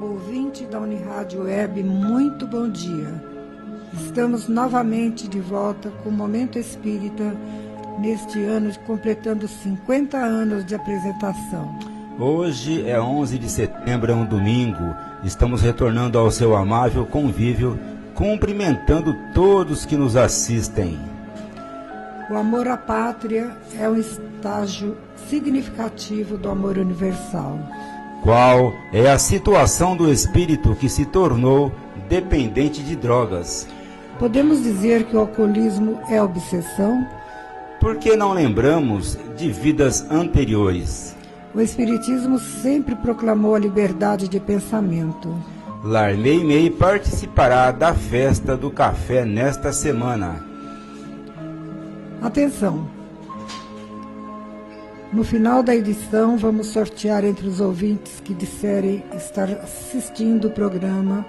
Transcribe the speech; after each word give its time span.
Ouvinte 0.00 0.66
da 0.66 0.78
Unirádio 0.78 1.44
Web, 1.44 1.82
muito 1.82 2.46
bom 2.46 2.68
dia. 2.68 3.14
Estamos 3.94 4.46
novamente 4.46 5.26
de 5.26 5.40
volta 5.40 5.90
com 6.02 6.10
o 6.10 6.12
Momento 6.12 6.58
Espírita, 6.58 7.34
neste 7.98 8.44
ano 8.44 8.70
completando 8.86 9.48
50 9.48 10.18
anos 10.18 10.66
de 10.66 10.74
apresentação. 10.74 11.78
Hoje 12.18 12.86
é 12.86 13.00
11 13.00 13.38
de 13.38 13.48
setembro, 13.48 14.12
é 14.12 14.14
um 14.14 14.26
domingo. 14.26 14.94
Estamos 15.24 15.62
retornando 15.62 16.18
ao 16.18 16.30
seu 16.30 16.54
amável 16.54 17.06
convívio, 17.06 17.78
cumprimentando 18.14 19.16
todos 19.32 19.86
que 19.86 19.96
nos 19.96 20.14
assistem. 20.14 20.98
O 22.30 22.34
amor 22.34 22.68
à 22.68 22.76
pátria 22.76 23.56
é 23.78 23.88
um 23.88 23.96
estágio 23.96 24.94
significativo 25.26 26.36
do 26.36 26.50
amor 26.50 26.76
universal. 26.76 27.58
Qual 28.22 28.72
é 28.92 29.10
a 29.10 29.18
situação 29.18 29.96
do 29.96 30.10
espírito 30.10 30.74
que 30.74 30.88
se 30.88 31.04
tornou 31.06 31.72
dependente 32.08 32.82
de 32.82 32.96
drogas? 32.96 33.68
Podemos 34.18 34.62
dizer 34.62 35.04
que 35.04 35.16
o 35.16 35.20
alcoolismo 35.20 36.00
é 36.08 36.20
obsessão? 36.20 37.06
Por 37.80 37.96
que 37.96 38.16
não 38.16 38.32
lembramos 38.32 39.18
de 39.36 39.50
vidas 39.50 40.04
anteriores? 40.10 41.14
O 41.54 41.60
Espiritismo 41.60 42.38
sempre 42.38 42.94
proclamou 42.96 43.54
a 43.54 43.58
liberdade 43.58 44.28
de 44.28 44.40
pensamento. 44.40 45.34
Larley 45.82 46.44
May 46.44 46.68
participará 46.68 47.70
da 47.70 47.94
festa 47.94 48.56
do 48.56 48.70
café 48.70 49.24
nesta 49.24 49.72
semana. 49.72 50.44
Atenção! 52.20 52.95
No 55.16 55.24
final 55.24 55.62
da 55.62 55.74
edição, 55.74 56.36
vamos 56.36 56.66
sortear 56.66 57.24
entre 57.24 57.48
os 57.48 57.58
ouvintes 57.58 58.20
que 58.22 58.34
disserem 58.34 59.02
estar 59.16 59.50
assistindo 59.50 60.48
o 60.48 60.50
programa 60.50 61.24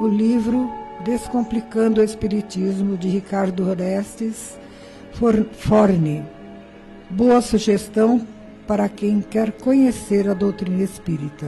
o 0.00 0.08
livro 0.08 0.72
Descomplicando 1.04 2.00
o 2.00 2.04
Espiritismo, 2.04 2.96
de 2.96 3.06
Ricardo 3.06 3.68
Orestes 3.68 4.58
Forne. 5.12 6.24
Boa 7.10 7.42
sugestão 7.42 8.26
para 8.66 8.88
quem 8.88 9.20
quer 9.20 9.52
conhecer 9.52 10.26
a 10.26 10.32
doutrina 10.32 10.82
espírita. 10.82 11.46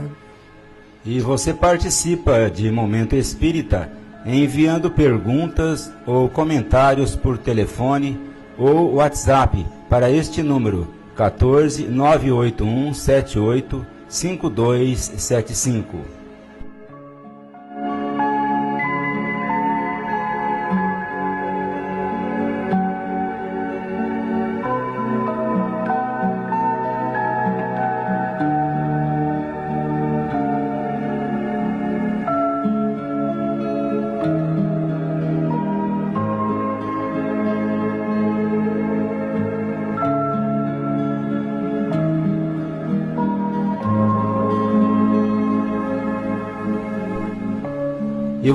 E 1.03 1.19
você 1.19 1.55
participa 1.55 2.51
de 2.51 2.71
Momento 2.71 3.17
Espírita 3.17 3.91
enviando 4.27 4.91
perguntas 4.91 5.91
ou 6.07 6.29
comentários 6.29 7.17
por 7.17 7.39
telefone 7.39 8.21
ou 8.59 8.97
WhatsApp 8.97 9.65
para 9.89 10.11
este 10.11 10.43
número 10.43 11.00
14 11.21 11.87
981 11.91 12.95
78 12.95 13.85
5275. 14.09 16.20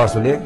Posso 0.07 0.21
ler? 0.21 0.41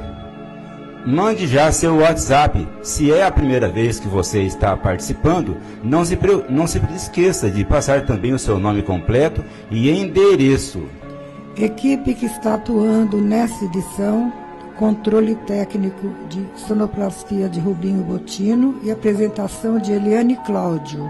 Mande 1.05 1.47
já 1.47 1.71
seu 1.71 1.99
WhatsApp. 1.99 2.67
Se 2.83 3.13
é 3.13 3.25
a 3.25 3.31
primeira 3.31 3.69
vez 3.69 4.01
que 4.01 4.09
você 4.09 4.43
está 4.43 4.75
participando, 4.75 5.59
não 5.85 6.03
se, 6.03 6.19
não 6.49 6.67
se 6.67 6.81
esqueça 6.97 7.51
de 7.51 7.63
passar 7.63 8.07
também 8.07 8.33
o 8.33 8.39
seu 8.39 8.59
nome 8.59 8.81
completo 8.81 9.45
e 9.71 9.91
endereço. 9.91 10.85
Equipe 11.59 12.15
que 12.15 12.25
está 12.25 12.55
atuando 12.55 13.19
nessa 13.21 13.63
edição, 13.67 14.33
controle 14.79 15.35
técnico 15.47 16.09
de 16.31 16.43
sonoplastia 16.57 17.47
de 17.47 17.61
Rubinho 17.61 18.03
Botino 18.03 18.81
e 18.83 18.91
apresentação 18.91 19.79
de 19.79 19.93
Eliane 19.93 20.37
Cláudio. 20.47 21.07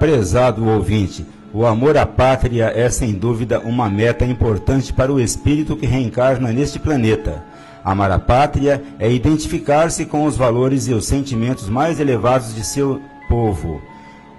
Prezado 0.00 0.66
ouvinte, 0.66 1.24
o 1.54 1.64
amor 1.64 1.96
à 1.96 2.04
pátria 2.04 2.72
é 2.74 2.90
sem 2.90 3.12
dúvida 3.12 3.60
uma 3.60 3.88
meta 3.88 4.24
importante 4.24 4.92
para 4.92 5.12
o 5.12 5.20
espírito 5.20 5.76
que 5.76 5.86
reencarna 5.86 6.52
neste 6.52 6.80
planeta. 6.80 7.44
Amar 7.84 8.10
a 8.10 8.18
pátria 8.18 8.82
é 8.98 9.08
identificar-se 9.08 10.04
com 10.04 10.24
os 10.24 10.36
valores 10.36 10.88
e 10.88 10.92
os 10.92 11.06
sentimentos 11.06 11.68
mais 11.68 12.00
elevados 12.00 12.52
de 12.52 12.64
seu 12.64 13.00
povo 13.28 13.80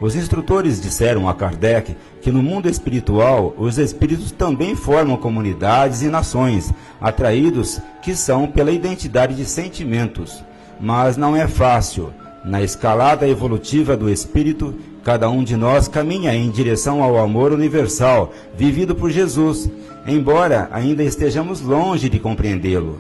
os 0.02 0.16
instrutores 0.16 0.82
disseram 0.82 1.30
a 1.30 1.34
Kardec 1.36 1.96
que 2.24 2.32
no 2.32 2.42
mundo 2.42 2.68
espiritual 2.68 3.54
os 3.56 3.78
espíritos 3.78 4.32
também 4.32 4.76
formam 4.76 5.16
comunidades 5.16 6.02
e 6.02 6.08
nações, 6.08 6.74
atraídos 7.00 7.80
que 8.02 8.16
são 8.16 8.48
pela 8.48 8.72
identidade 8.72 9.36
de 9.36 9.46
sentimentos. 9.46 10.44
Mas 10.80 11.18
não 11.18 11.36
é 11.36 11.48
fácil. 11.48 12.12
Na 12.44 12.64
escalada 12.64 13.28
evolutiva 13.28 13.96
do 13.96 14.10
espírito, 14.10 14.74
cada 15.04 15.30
um 15.30 15.44
de 15.44 15.56
nós 15.56 15.88
caminha 15.88 16.34
em 16.34 16.50
direção 16.50 17.02
ao 17.02 17.18
amor 17.18 17.52
universal, 17.52 18.34
vivido 18.56 18.96
por 18.96 19.10
Jesus, 19.10 19.70
embora 20.06 20.70
ainda 20.72 21.04
estejamos 21.04 21.62
longe 21.62 22.10
de 22.10 22.20
compreendê-lo. 22.20 23.00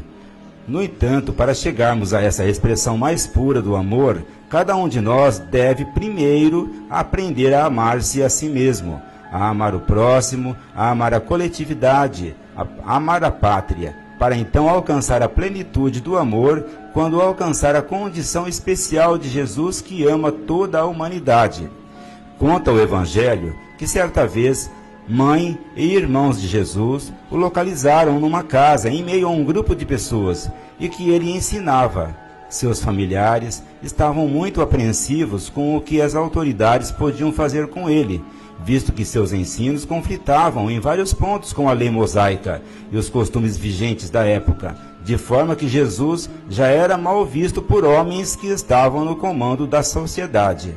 No 0.67 0.81
entanto, 0.81 1.33
para 1.33 1.53
chegarmos 1.53 2.13
a 2.13 2.21
essa 2.21 2.45
expressão 2.45 2.97
mais 2.97 3.27
pura 3.27 3.61
do 3.61 3.75
amor, 3.75 4.23
cada 4.49 4.75
um 4.75 4.87
de 4.87 5.01
nós 5.01 5.39
deve 5.39 5.85
primeiro 5.85 6.71
aprender 6.89 7.53
a 7.53 7.65
amar-se 7.65 8.21
a 8.23 8.29
si 8.29 8.47
mesmo, 8.47 9.01
a 9.31 9.49
amar 9.49 9.75
o 9.75 9.79
próximo, 9.79 10.55
a 10.75 10.89
amar 10.89 11.13
a 11.13 11.19
coletividade, 11.19 12.35
a 12.55 12.95
amar 12.95 13.23
a 13.23 13.31
pátria, 13.31 13.95
para 14.19 14.35
então 14.35 14.69
alcançar 14.69 15.21
a 15.23 15.29
plenitude 15.29 15.99
do 15.99 16.17
amor 16.17 16.65
quando 16.93 17.21
alcançar 17.21 17.75
a 17.75 17.81
condição 17.81 18.47
especial 18.47 19.17
de 19.17 19.29
Jesus 19.29 19.81
que 19.81 20.05
ama 20.05 20.31
toda 20.31 20.79
a 20.79 20.85
humanidade. 20.85 21.69
Conta 22.41 22.71
o 22.71 22.81
Evangelho 22.81 23.55
que 23.77 23.85
certa 23.85 24.25
vez 24.25 24.67
mãe 25.07 25.59
e 25.75 25.93
irmãos 25.93 26.41
de 26.41 26.47
Jesus 26.47 27.13
o 27.29 27.35
localizaram 27.35 28.19
numa 28.19 28.41
casa 28.41 28.89
em 28.89 29.03
meio 29.03 29.27
a 29.27 29.29
um 29.29 29.43
grupo 29.43 29.75
de 29.75 29.85
pessoas 29.85 30.49
e 30.79 30.89
que 30.89 31.11
ele 31.11 31.29
ensinava. 31.29 32.17
Seus 32.49 32.83
familiares 32.83 33.61
estavam 33.83 34.27
muito 34.27 34.59
apreensivos 34.59 35.51
com 35.51 35.77
o 35.77 35.81
que 35.81 36.01
as 36.01 36.15
autoridades 36.15 36.89
podiam 36.89 37.31
fazer 37.31 37.67
com 37.67 37.87
ele, 37.87 38.25
visto 38.65 38.91
que 38.91 39.05
seus 39.05 39.31
ensinos 39.31 39.85
conflitavam 39.85 40.71
em 40.71 40.79
vários 40.79 41.13
pontos 41.13 41.53
com 41.53 41.69
a 41.69 41.73
lei 41.73 41.91
mosaica 41.91 42.59
e 42.91 42.97
os 42.97 43.07
costumes 43.07 43.55
vigentes 43.55 44.09
da 44.09 44.25
época, 44.25 44.75
de 45.03 45.15
forma 45.15 45.55
que 45.55 45.67
Jesus 45.67 46.27
já 46.49 46.65
era 46.65 46.97
mal 46.97 47.23
visto 47.23 47.61
por 47.61 47.85
homens 47.85 48.35
que 48.35 48.47
estavam 48.47 49.05
no 49.05 49.15
comando 49.15 49.67
da 49.67 49.83
sociedade. 49.83 50.73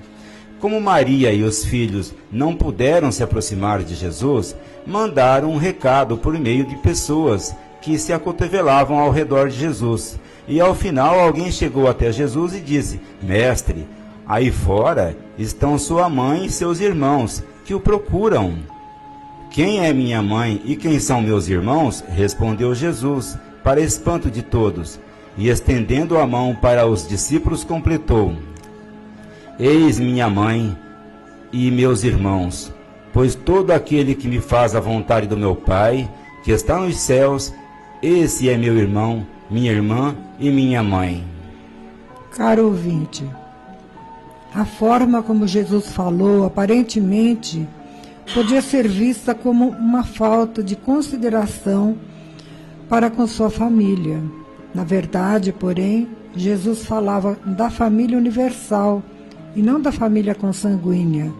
Como 0.65 0.81
Maria 0.81 1.31
e 1.31 1.43
os 1.43 1.63
filhos 1.63 2.15
não 2.33 2.57
puderam 2.57 3.13
se 3.13 3.23
aproximar 3.23 3.83
de 3.83 3.95
Jesus, 3.95 4.57
mandaram 4.87 5.51
um 5.51 5.59
recado 5.59 6.17
por 6.17 6.39
meio 6.39 6.65
de 6.65 6.75
pessoas 6.77 7.55
que 7.83 7.99
se 7.99 8.15
acotovelavam 8.15 8.99
ao 8.99 9.11
redor 9.11 9.51
de 9.51 9.59
Jesus. 9.59 10.19
E 10.49 10.63
ao 10.63 10.75
final 10.75 11.21
alguém 11.21 11.53
chegou 11.53 11.87
até 11.87 12.11
Jesus 12.11 12.55
e 12.55 12.61
disse: 12.61 12.99
Mestre, 13.23 13.87
aí 14.27 14.51
fora 14.51 15.15
estão 15.39 15.77
sua 15.79 16.09
mãe 16.09 16.47
e 16.47 16.51
seus 16.51 16.81
irmãos, 16.81 17.45
que 17.67 17.75
o 17.75 17.81
procuram. 17.81 18.55
Quem 19.51 19.85
é 19.85 19.93
minha 19.93 20.23
mãe 20.23 20.63
e 20.65 20.77
quem 20.77 20.99
são 20.99 21.21
meus 21.21 21.47
irmãos? 21.47 22.03
respondeu 22.09 22.75
Jesus, 22.75 23.37
para 23.63 23.83
espanto 23.83 24.31
de 24.31 24.41
todos. 24.41 24.99
E 25.37 25.51
estendendo 25.51 26.17
a 26.17 26.27
mão 26.27 26.57
para 26.59 26.87
os 26.87 27.07
discípulos, 27.07 27.65
completou: 27.65 28.35
Eis 29.59 30.01
minha 30.01 30.29
mãe 30.29 30.77
e 31.53 31.71
meus 31.71 32.03
irmãos, 32.03 32.73
pois 33.13 33.37
todo 33.37 33.71
aquele 33.71 34.13
que 34.13 34.27
me 34.27 34.41
faz 34.41 34.75
a 34.75 34.81
vontade 34.81 35.29
do 35.29 35.37
meu 35.37 35.55
Pai, 35.55 36.11
que 36.43 36.51
está 36.51 36.81
nos 36.81 36.97
céus, 36.97 37.55
esse 38.03 38.49
é 38.49 38.57
meu 38.57 38.77
irmão, 38.77 39.25
minha 39.49 39.71
irmã 39.71 40.17
e 40.41 40.51
minha 40.51 40.83
mãe. 40.83 41.25
Caro 42.33 42.65
ouvinte, 42.65 43.25
a 44.53 44.65
forma 44.65 45.23
como 45.23 45.47
Jesus 45.47 45.87
falou 45.87 46.45
aparentemente 46.45 47.65
podia 48.35 48.61
ser 48.61 48.89
vista 48.89 49.37
como 49.37 49.69
uma 49.69 50.03
falta 50.03 50.65
de 50.65 50.75
consideração 50.75 51.97
para 52.89 53.09
com 53.09 53.25
sua 53.29 53.51
família. 53.51 54.21
Na 54.75 54.83
verdade, 54.83 55.53
porém, 55.53 56.09
Jesus 56.35 56.85
falava 56.85 57.39
da 57.47 57.71
família 57.71 58.19
universal 58.19 59.01
e 59.55 59.63
não 59.63 59.81
da 59.81 59.93
família 59.93 60.35
consanguínea, 60.35 61.33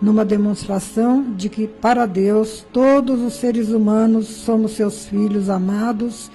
numa 0.00 0.24
demonstração 0.24 1.34
de 1.36 1.48
que, 1.48 1.66
para 1.66 2.06
Deus, 2.06 2.64
todos 2.72 3.20
os 3.20 3.34
seres 3.34 3.70
humanos 3.70 4.26
somos 4.28 4.72
seus 4.72 5.06
filhos 5.06 5.50
amados 5.50 6.30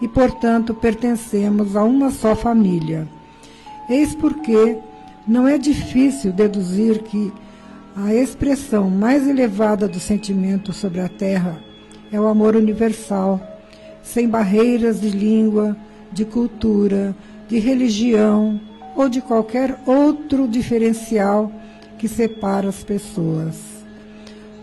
e, 0.00 0.06
portanto, 0.06 0.72
pertencemos 0.72 1.74
a 1.74 1.82
uma 1.82 2.10
só 2.10 2.36
família. 2.36 3.08
Eis 3.90 4.14
porque 4.14 4.78
não 5.26 5.48
é 5.48 5.58
difícil 5.58 6.32
deduzir 6.32 7.02
que 7.02 7.32
a 7.96 8.14
expressão 8.14 8.88
mais 8.88 9.26
elevada 9.26 9.88
do 9.88 9.98
sentimento 9.98 10.72
sobre 10.72 11.00
a 11.00 11.08
terra 11.08 11.58
é 12.12 12.20
o 12.20 12.26
amor 12.26 12.54
universal, 12.54 13.40
sem 14.02 14.28
barreiras 14.28 15.00
de 15.00 15.10
língua, 15.10 15.76
de 16.12 16.24
cultura, 16.24 17.14
de 17.48 17.58
religião, 17.58 18.60
ou 18.98 19.08
de 19.08 19.20
qualquer 19.20 19.78
outro 19.86 20.48
diferencial 20.48 21.52
que 21.96 22.08
separa 22.08 22.68
as 22.68 22.82
pessoas. 22.82 23.56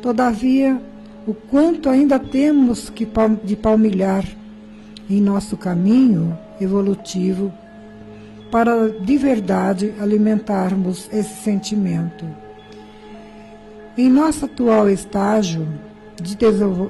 Todavia, 0.02 0.78
o 1.26 1.34
quanto 1.34 1.90
ainda 1.90 2.20
temos 2.20 2.90
que 2.90 3.08
de 3.46 3.56
palmilhar 3.56 4.26
em 5.10 5.22
nosso 5.22 5.56
caminho 5.56 6.38
evolutivo 6.60 7.50
para 8.52 8.90
de 8.90 9.18
verdade 9.18 9.94
alimentarmos 10.02 11.10
esse 11.14 11.42
sentimento. 11.42 12.26
Em 13.98 14.10
nosso 14.10 14.44
atual 14.44 14.90
estágio 14.90 15.66
de 16.22 16.38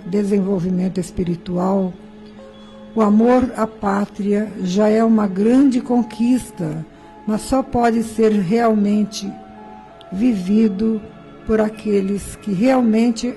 desenvolvimento 0.07 0.99
espiritual, 0.99 1.93
o 2.95 3.03
amor 3.03 3.53
à 3.55 3.67
pátria 3.67 4.51
já 4.63 4.89
é 4.89 5.03
uma 5.03 5.27
grande 5.27 5.79
conquista 5.79 6.83
mas 7.27 7.41
só 7.41 7.63
pode 7.63 8.03
ser 8.03 8.31
realmente 8.31 9.31
vivido 10.11 11.01
por 11.45 11.59
aqueles 11.59 12.35
que 12.37 12.51
realmente 12.51 13.35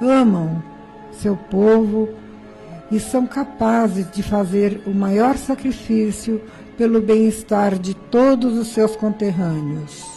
amam 0.00 0.62
seu 1.12 1.36
povo 1.36 2.08
e 2.90 2.98
são 2.98 3.26
capazes 3.26 4.10
de 4.10 4.22
fazer 4.22 4.82
o 4.86 4.90
maior 4.90 5.36
sacrifício 5.36 6.40
pelo 6.76 7.00
bem-estar 7.00 7.78
de 7.78 7.94
todos 7.94 8.56
os 8.56 8.68
seus 8.68 8.96
conterrâneos. 8.96 10.09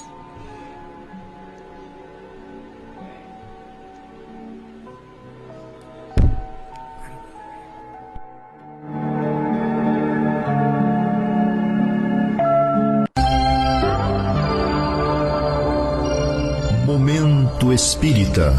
Espírita. 18.04 18.54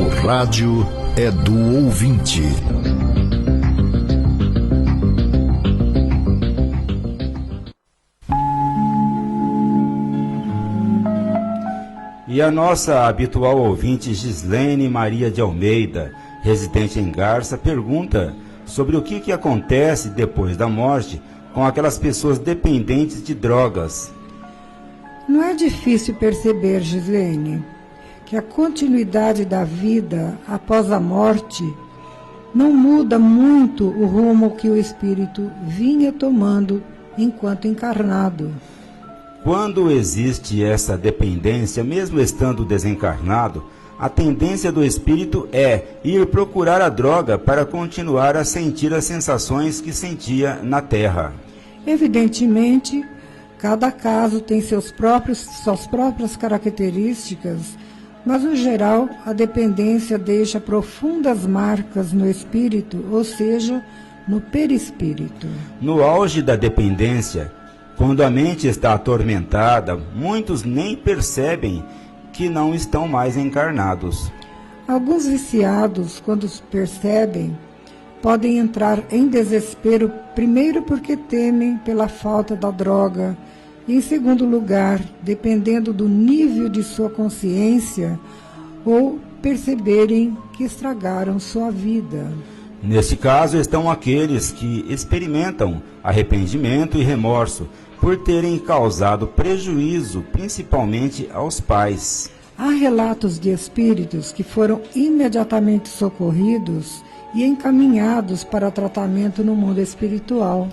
O 0.00 0.24
rádio 0.24 0.86
é 1.16 1.32
do 1.32 1.84
ouvinte. 1.84 2.42
E 12.28 12.40
a 12.40 12.52
nossa 12.52 13.08
habitual 13.08 13.58
ouvinte 13.58 14.14
Gislene 14.14 14.88
Maria 14.88 15.32
de 15.32 15.40
Almeida, 15.40 16.12
residente 16.44 17.00
em 17.00 17.10
Garça, 17.10 17.58
pergunta 17.58 18.32
sobre 18.64 18.96
o 18.96 19.02
que, 19.02 19.18
que 19.18 19.32
acontece 19.32 20.10
depois 20.10 20.56
da 20.56 20.68
morte 20.68 21.20
com 21.52 21.66
aquelas 21.66 21.98
pessoas 21.98 22.38
dependentes 22.38 23.24
de 23.24 23.34
drogas. 23.34 24.16
Difícil 25.58 26.14
perceber, 26.14 26.82
Gislene, 26.82 27.64
que 28.24 28.36
a 28.36 28.42
continuidade 28.42 29.44
da 29.44 29.64
vida 29.64 30.38
após 30.46 30.92
a 30.92 31.00
morte 31.00 31.64
não 32.54 32.72
muda 32.72 33.18
muito 33.18 33.84
o 33.84 34.06
rumo 34.06 34.54
que 34.54 34.70
o 34.70 34.76
espírito 34.76 35.50
vinha 35.66 36.12
tomando 36.12 36.80
enquanto 37.18 37.66
encarnado. 37.66 38.52
Quando 39.42 39.90
existe 39.90 40.62
essa 40.62 40.96
dependência, 40.96 41.82
mesmo 41.82 42.20
estando 42.20 42.64
desencarnado, 42.64 43.64
a 43.98 44.08
tendência 44.08 44.70
do 44.70 44.84
espírito 44.84 45.48
é 45.52 45.82
ir 46.04 46.24
procurar 46.26 46.80
a 46.80 46.88
droga 46.88 47.36
para 47.36 47.66
continuar 47.66 48.36
a 48.36 48.44
sentir 48.44 48.94
as 48.94 49.04
sensações 49.04 49.80
que 49.80 49.92
sentia 49.92 50.60
na 50.62 50.80
Terra. 50.80 51.32
Evidentemente, 51.84 53.04
Cada 53.58 53.90
caso 53.90 54.40
tem 54.40 54.60
seus 54.60 54.92
próprios, 54.92 55.38
suas 55.38 55.86
próprias 55.86 56.36
características, 56.36 57.76
mas 58.24 58.44
no 58.44 58.54
geral 58.54 59.08
a 59.26 59.32
dependência 59.32 60.16
deixa 60.16 60.60
profundas 60.60 61.44
marcas 61.44 62.12
no 62.12 62.28
espírito, 62.28 63.04
ou 63.10 63.24
seja, 63.24 63.84
no 64.28 64.40
perispírito. 64.40 65.48
No 65.80 66.04
auge 66.04 66.40
da 66.40 66.54
dependência, 66.54 67.50
quando 67.96 68.22
a 68.22 68.30
mente 68.30 68.68
está 68.68 68.94
atormentada, 68.94 69.96
muitos 69.96 70.62
nem 70.62 70.94
percebem 70.94 71.84
que 72.32 72.48
não 72.48 72.72
estão 72.72 73.08
mais 73.08 73.36
encarnados. 73.36 74.30
Alguns 74.86 75.26
viciados, 75.26 76.22
quando 76.24 76.48
percebem, 76.70 77.58
podem 78.22 78.58
entrar 78.58 79.02
em 79.10 79.28
desespero, 79.28 80.10
primeiro 80.34 80.82
porque 80.82 81.16
temem 81.16 81.76
pela 81.78 82.08
falta 82.08 82.56
da 82.56 82.70
droga, 82.70 83.36
e 83.86 83.94
em 83.94 84.00
segundo 84.00 84.44
lugar, 84.44 85.00
dependendo 85.22 85.92
do 85.92 86.08
nível 86.08 86.68
de 86.68 86.82
sua 86.82 87.08
consciência, 87.08 88.18
ou 88.84 89.18
perceberem 89.40 90.36
que 90.52 90.64
estragaram 90.64 91.38
sua 91.38 91.70
vida. 91.70 92.26
Neste 92.82 93.16
caso 93.16 93.58
estão 93.58 93.90
aqueles 93.90 94.52
que 94.52 94.84
experimentam 94.88 95.82
arrependimento 96.02 96.96
e 96.98 97.02
remorso 97.02 97.68
por 98.00 98.16
terem 98.18 98.58
causado 98.58 99.26
prejuízo, 99.26 100.24
principalmente 100.32 101.28
aos 101.32 101.60
pais. 101.60 102.30
Há 102.56 102.70
relatos 102.70 103.38
de 103.38 103.50
espíritos 103.50 104.32
que 104.32 104.42
foram 104.42 104.80
imediatamente 104.94 105.88
socorridos 105.88 107.02
e 107.34 107.44
encaminhados 107.44 108.44
para 108.44 108.70
tratamento 108.70 109.44
no 109.44 109.54
mundo 109.54 109.80
espiritual. 109.80 110.68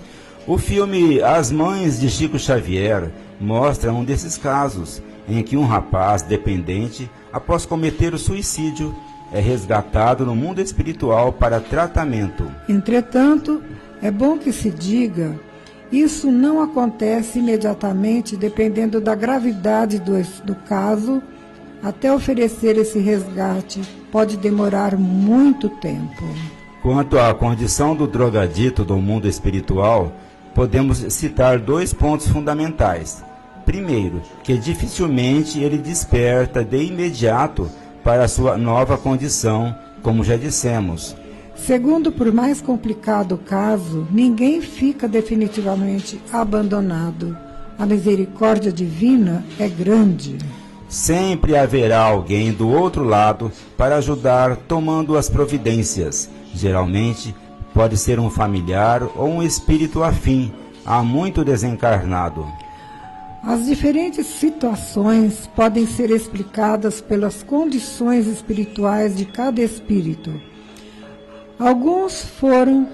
O 0.46 0.58
filme 0.58 1.20
As 1.20 1.50
Mães 1.50 2.00
de 2.00 2.08
Chico 2.08 2.38
Xavier 2.38 3.10
mostra 3.40 3.92
um 3.92 4.04
desses 4.04 4.38
casos, 4.38 5.02
em 5.28 5.42
que 5.42 5.56
um 5.56 5.64
rapaz 5.64 6.22
dependente, 6.22 7.10
após 7.32 7.66
cometer 7.66 8.14
o 8.14 8.18
suicídio, 8.18 8.94
é 9.32 9.40
resgatado 9.40 10.24
no 10.24 10.36
mundo 10.36 10.60
espiritual 10.60 11.32
para 11.32 11.60
tratamento. 11.60 12.50
Entretanto, 12.68 13.62
É 14.02 14.10
bom 14.10 14.36
que 14.38 14.52
se 14.52 14.70
diga, 14.70 15.40
isso 15.90 16.30
não 16.30 16.62
acontece 16.62 17.38
imediatamente, 17.38 18.36
dependendo 18.36 19.00
da 19.00 19.14
gravidade 19.14 19.98
do, 19.98 20.12
do 20.44 20.54
caso. 20.54 21.22
Até 21.86 22.12
oferecer 22.12 22.76
esse 22.78 22.98
resgate 22.98 23.80
pode 24.10 24.36
demorar 24.36 24.98
muito 24.98 25.68
tempo. 25.68 26.24
Quanto 26.82 27.16
à 27.16 27.32
condição 27.32 27.94
do 27.94 28.08
drogadito 28.08 28.84
do 28.84 28.96
mundo 28.96 29.28
espiritual, 29.28 30.12
podemos 30.52 30.98
citar 31.14 31.60
dois 31.60 31.94
pontos 31.94 32.26
fundamentais. 32.26 33.22
Primeiro, 33.64 34.20
que 34.42 34.58
dificilmente 34.58 35.60
ele 35.60 35.78
desperta 35.78 36.64
de 36.64 36.86
imediato 36.86 37.70
para 38.02 38.24
a 38.24 38.28
sua 38.28 38.58
nova 38.58 38.98
condição, 38.98 39.72
como 40.02 40.24
já 40.24 40.36
dissemos. 40.36 41.14
Segundo, 41.54 42.10
por 42.10 42.32
mais 42.32 42.60
complicado 42.60 43.36
o 43.36 43.38
caso, 43.38 44.08
ninguém 44.10 44.60
fica 44.60 45.06
definitivamente 45.06 46.20
abandonado. 46.32 47.38
A 47.78 47.86
misericórdia 47.86 48.72
divina 48.72 49.44
é 49.56 49.68
grande. 49.68 50.36
Sempre 50.88 51.56
haverá 51.56 52.00
alguém 52.00 52.52
do 52.52 52.68
outro 52.68 53.02
lado 53.02 53.50
para 53.76 53.96
ajudar 53.96 54.56
tomando 54.56 55.16
as 55.16 55.28
providências. 55.28 56.30
Geralmente, 56.54 57.34
pode 57.74 57.96
ser 57.96 58.20
um 58.20 58.30
familiar 58.30 59.02
ou 59.16 59.28
um 59.28 59.42
espírito 59.42 60.02
afim, 60.02 60.52
há 60.84 61.02
muito 61.02 61.44
desencarnado. 61.44 62.46
As 63.42 63.66
diferentes 63.66 64.26
situações 64.26 65.48
podem 65.54 65.86
ser 65.86 66.10
explicadas 66.10 67.00
pelas 67.00 67.42
condições 67.42 68.26
espirituais 68.26 69.16
de 69.16 69.24
cada 69.24 69.60
espírito. 69.60 70.32
Alguns 71.58 72.22
foram 72.22 72.88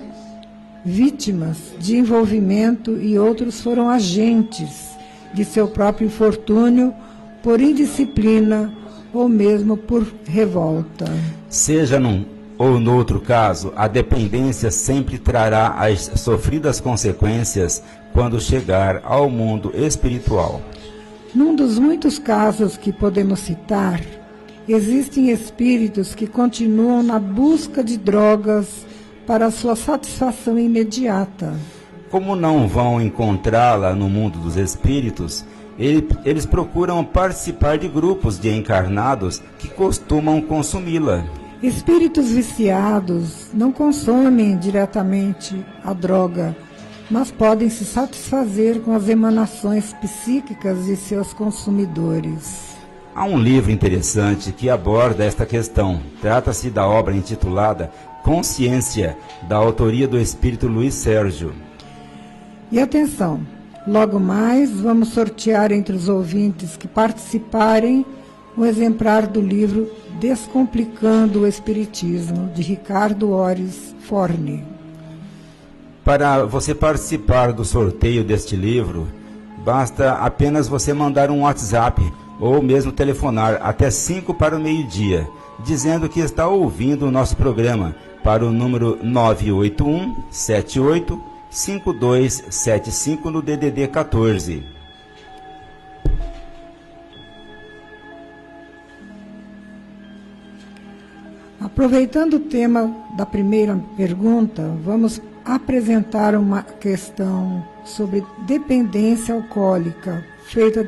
vítimas 0.85 1.59
de 1.79 1.97
envolvimento 1.97 3.01
e 3.01 3.19
outros 3.19 3.61
foram 3.61 3.89
agentes 3.89 4.91
de 5.33 5.45
seu 5.45 5.69
próprio 5.69 6.07
infortúnio 6.07 6.95
por 7.43 7.61
indisciplina 7.61 8.73
ou 9.13 9.29
mesmo 9.29 9.77
por 9.77 10.07
revolta. 10.25 11.07
Seja 11.49 11.99
num 11.99 12.25
ou 12.59 12.79
no 12.79 12.95
outro 12.97 13.21
caso, 13.21 13.73
a 13.75 13.89
dependência 13.89 14.71
sempre 14.71 15.19
trará 15.19 15.75
as 15.79 16.13
sofridas 16.17 16.81
consequências 16.81 17.83
quando 18.13 18.41
chegar 18.41 19.01
ao 19.05 19.29
mundo 19.29 19.73
espiritual. 19.75 20.63
Num 21.35 21.57
dos 21.57 21.79
muitos 21.79 22.19
casos 22.19 22.77
que 22.77 22.93
podemos 22.93 23.41
citar, 23.41 24.01
existem 24.69 25.31
espíritos 25.31 26.15
que 26.15 26.27
continuam 26.27 27.03
na 27.03 27.19
busca 27.19 27.83
de 27.83 27.97
drogas 27.97 28.87
para 29.27 29.51
sua 29.51 29.75
satisfação 29.75 30.59
imediata. 30.59 31.55
Como 32.11 32.37
não 32.37 32.69
vão 32.69 33.01
encontrá-la 33.01 33.95
no 33.95 34.09
mundo 34.09 34.39
dos 34.39 34.57
espíritos, 34.57 35.45
eles 35.79 36.47
procuram 36.47 37.05
participar 37.05 37.79
de 37.79 37.89
grupos 37.89 38.39
de 38.39 38.51
encarnados 38.51 39.43
que 39.59 39.69
costumam 39.69 40.41
consumi-la. 40.41 41.25
Espíritos 41.63 42.31
viciados 42.31 43.49
não 43.55 43.71
consomem 43.71 44.57
diretamente 44.57 45.65
a 45.85 45.93
droga, 45.93 46.57
mas 47.11 47.31
podem 47.31 47.69
se 47.71 47.85
satisfazer 47.85 48.81
com 48.81 48.93
as 48.95 49.09
emanações 49.09 49.93
psíquicas 49.95 50.87
de 50.87 50.97
seus 50.97 51.33
consumidores. 51.33 52.73
Há 53.15 53.25
um 53.25 53.39
livro 53.39 53.71
interessante 53.71 54.53
que 54.53 54.71
aborda 54.71 55.25
esta 55.25 55.45
questão. 55.45 56.01
Trata-se 56.21 56.71
da 56.71 56.87
obra 56.87 57.15
intitulada 57.15 57.93
Consciência, 58.23 59.19
da 59.49 59.57
autoria 59.57 60.07
do 60.07 60.19
espírito 60.19 60.69
Luiz 60.69 60.95
Sérgio. 60.95 61.53
E 62.71 62.81
atenção, 62.81 63.41
logo 63.87 64.21
mais 64.21 64.71
vamos 64.81 65.09
sortear 65.09 65.73
entre 65.73 65.95
os 65.95 66.09
ouvintes 66.09 66.77
que 66.77 66.87
participarem 66.87 68.05
um 68.57 68.65
exemplar 68.65 69.27
do 69.27 69.41
livro 69.41 69.91
Descomplicando 70.21 71.41
o 71.41 71.47
Espiritismo, 71.47 72.51
de 72.55 72.63
Ricardo 72.63 73.33
Ores 73.33 73.95
Forne. 74.01 74.65
Para 76.05 76.45
você 76.45 76.75
participar 76.75 77.53
do 77.53 77.65
sorteio 77.65 78.23
deste 78.23 78.55
livro, 78.55 79.09
basta 79.65 80.13
apenas 80.13 80.69
você 80.69 80.93
mandar 80.93 81.31
um 81.31 81.43
WhatsApp 81.43 82.03
ou 82.39 82.63
mesmo 82.63 82.93
telefonar 82.93 83.61
até 83.63 83.91
5 83.91 84.35
para 84.35 84.57
o 84.57 84.61
meio-dia, 84.61 85.29
dizendo 85.65 86.09
que 86.09 86.21
está 86.21 86.47
ouvindo 86.47 87.07
o 87.07 87.11
nosso 87.11 87.37
programa 87.37 87.95
para 88.23 88.45
o 88.45 88.53
número 88.53 88.99
981 89.03 90.17
78 90.31 91.32
5275 91.53 93.31
no 93.31 93.43
DDD 93.43 93.87
14. 93.89 94.65
Aproveitando 101.61 102.35
o 102.35 102.41
tema 102.41 102.91
da 103.17 103.27
primeira 103.27 103.79
pergunta, 103.99 104.75
vamos 104.83 105.21
apresentar 105.45 106.35
uma 106.35 106.63
questão 106.63 107.63
sobre 107.85 108.25
dependência 108.47 109.35
alcoólica, 109.35 110.25
feita 110.47 110.87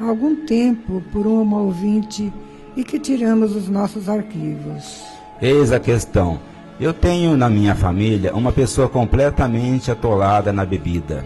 há 0.00 0.04
algum 0.04 0.34
tempo 0.46 1.02
por 1.12 1.26
uma 1.26 1.58
ouvinte 1.58 2.32
e 2.74 2.82
que 2.82 2.98
tiramos 2.98 3.54
os 3.54 3.68
nossos 3.68 4.08
arquivos. 4.08 5.02
Eis 5.40 5.70
a 5.70 5.78
questão. 5.78 6.40
Eu 6.82 6.92
tenho 6.92 7.36
na 7.36 7.48
minha 7.48 7.76
família 7.76 8.34
uma 8.34 8.50
pessoa 8.50 8.88
completamente 8.88 9.88
atolada 9.88 10.52
na 10.52 10.64
bebida. 10.64 11.24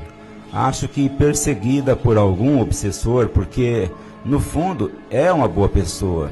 Acho 0.53 0.87
que 0.87 1.09
perseguida 1.09 1.97
por 1.97 2.19
algum 2.19 2.61
obsessor, 2.61 3.29
porque, 3.31 3.91
no 4.23 4.39
fundo, 4.39 4.93
é 5.11 5.33
uma 5.33 5.49
boa 5.49 5.67
pessoa. 5.67 6.31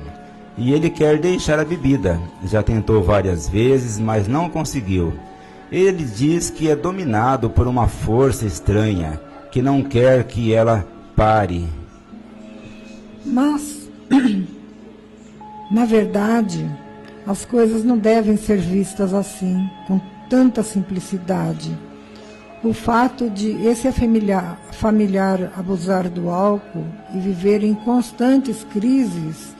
E 0.58 0.74
ele 0.74 0.90
quer 0.90 1.18
deixar 1.18 1.58
a 1.58 1.64
bebida. 1.64 2.20
Já 2.44 2.62
tentou 2.62 3.02
várias 3.02 3.48
vezes, 3.48 3.98
mas 3.98 4.28
não 4.28 4.50
conseguiu. 4.50 5.14
Ele 5.72 6.04
diz 6.04 6.50
que 6.50 6.68
é 6.68 6.76
dominado 6.76 7.48
por 7.48 7.66
uma 7.66 7.88
força 7.88 8.44
estranha, 8.44 9.18
que 9.50 9.62
não 9.62 9.82
quer 9.82 10.24
que 10.24 10.52
ela 10.52 10.86
pare. 11.16 11.66
Mas, 13.24 13.88
na 15.72 15.86
verdade, 15.86 16.83
as 17.26 17.44
coisas 17.44 17.84
não 17.84 17.96
devem 17.96 18.36
ser 18.36 18.58
vistas 18.58 19.14
assim, 19.14 19.68
com 19.86 20.00
tanta 20.28 20.62
simplicidade. 20.62 21.76
O 22.62 22.72
fato 22.72 23.28
de 23.28 23.50
esse 23.66 23.90
familiar, 23.92 24.58
familiar 24.72 25.52
abusar 25.56 26.08
do 26.08 26.30
álcool 26.30 26.86
e 27.14 27.18
viver 27.18 27.62
em 27.62 27.74
constantes 27.74 28.64
crises 28.72 29.54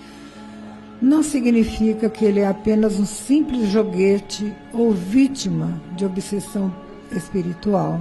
não 1.01 1.23
significa 1.23 2.09
que 2.09 2.25
ele 2.25 2.41
é 2.41 2.47
apenas 2.47 2.99
um 2.99 3.05
simples 3.05 3.69
joguete 3.69 4.53
ou 4.73 4.93
vítima 4.93 5.81
de 5.95 6.07
obsessão 6.07 6.75
espiritual. 7.13 8.01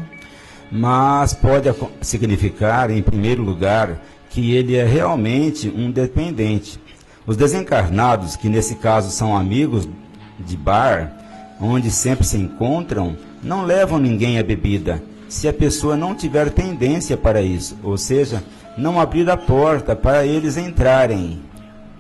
Mas 0.72 1.34
pode 1.34 1.70
significar, 2.02 2.90
em 2.90 3.04
primeiro 3.04 3.44
lugar, 3.44 4.02
que 4.30 4.56
ele 4.56 4.76
é 4.76 4.86
realmente 4.86 5.70
um 5.70 5.92
dependente. 5.92 6.80
Os 7.26 7.38
desencarnados, 7.38 8.36
que 8.36 8.50
nesse 8.50 8.76
caso 8.76 9.10
são 9.10 9.36
amigos 9.36 9.88
de 10.40 10.58
bar, 10.58 11.12
onde 11.60 11.90
sempre 11.90 12.26
se 12.26 12.38
encontram, 12.38 13.16
não 13.42 13.64
levam 13.64 13.98
ninguém 13.98 14.38
à 14.38 14.44
bebida, 14.44 15.02
se 15.30 15.48
a 15.48 15.54
pessoa 15.54 15.96
não 15.96 16.14
tiver 16.14 16.50
tendência 16.50 17.16
para 17.16 17.42
isso, 17.42 17.78
ou 17.82 17.98
seja, 17.98 18.44
não 18.78 19.00
abrir 19.00 19.30
a 19.30 19.38
porta 19.38 19.96
para 19.96 20.26
eles 20.26 20.58
entrarem. 20.58 21.42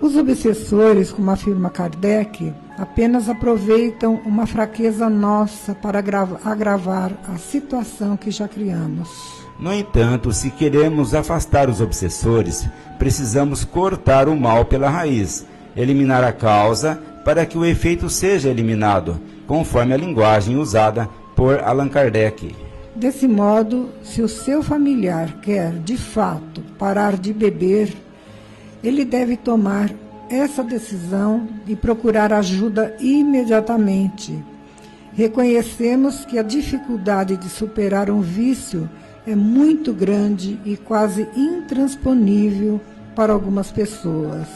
Os 0.01 0.17
obsessores, 0.17 1.11
como 1.11 1.31
afirma 1.31 1.69
Kardec, 1.69 2.53
apenas 2.77 3.29
aproveitam 3.29 4.19
uma 4.25 4.45
fraqueza 4.45 5.09
nossa 5.09 5.73
para 5.73 5.99
agravar 6.43 7.11
a 7.33 7.37
situação 7.37 8.17
que 8.17 8.29
já 8.29 8.47
criamos. 8.47 9.42
No 9.63 9.71
entanto, 9.73 10.33
se 10.33 10.49
queremos 10.49 11.15
afastar 11.15 11.69
os 11.69 11.79
obsessores, 11.79 12.67
precisamos 12.99 13.63
cortar 13.63 14.27
o 14.27 14.35
mal 14.35 14.65
pela 14.65 14.89
raiz, 14.89 15.47
eliminar 15.73 16.21
a 16.21 16.33
causa 16.33 17.01
para 17.23 17.45
que 17.45 17.57
o 17.57 17.63
efeito 17.63 18.09
seja 18.09 18.49
eliminado, 18.49 19.21
conforme 19.47 19.93
a 19.93 19.97
linguagem 19.97 20.57
usada 20.57 21.07
por 21.33 21.61
Allan 21.61 21.87
Kardec. 21.87 22.53
Desse 22.93 23.25
modo, 23.25 23.87
se 24.03 24.21
o 24.21 24.27
seu 24.27 24.61
familiar 24.61 25.39
quer, 25.41 25.71
de 25.71 25.95
fato, 25.95 26.59
parar 26.77 27.15
de 27.15 27.31
beber, 27.31 27.93
ele 28.83 29.05
deve 29.05 29.37
tomar 29.37 29.89
essa 30.29 30.61
decisão 30.61 31.47
e 31.65 31.73
procurar 31.73 32.33
ajuda 32.33 32.97
imediatamente. 32.99 34.37
Reconhecemos 35.13 36.25
que 36.25 36.37
a 36.37 36.43
dificuldade 36.43 37.37
de 37.37 37.47
superar 37.47 38.09
um 38.09 38.19
vício 38.19 38.89
é 39.25 39.35
muito 39.35 39.93
grande 39.93 40.59
e 40.65 40.75
quase 40.75 41.27
intransponível 41.35 42.79
para 43.15 43.33
algumas 43.33 43.71
pessoas. 43.71 44.47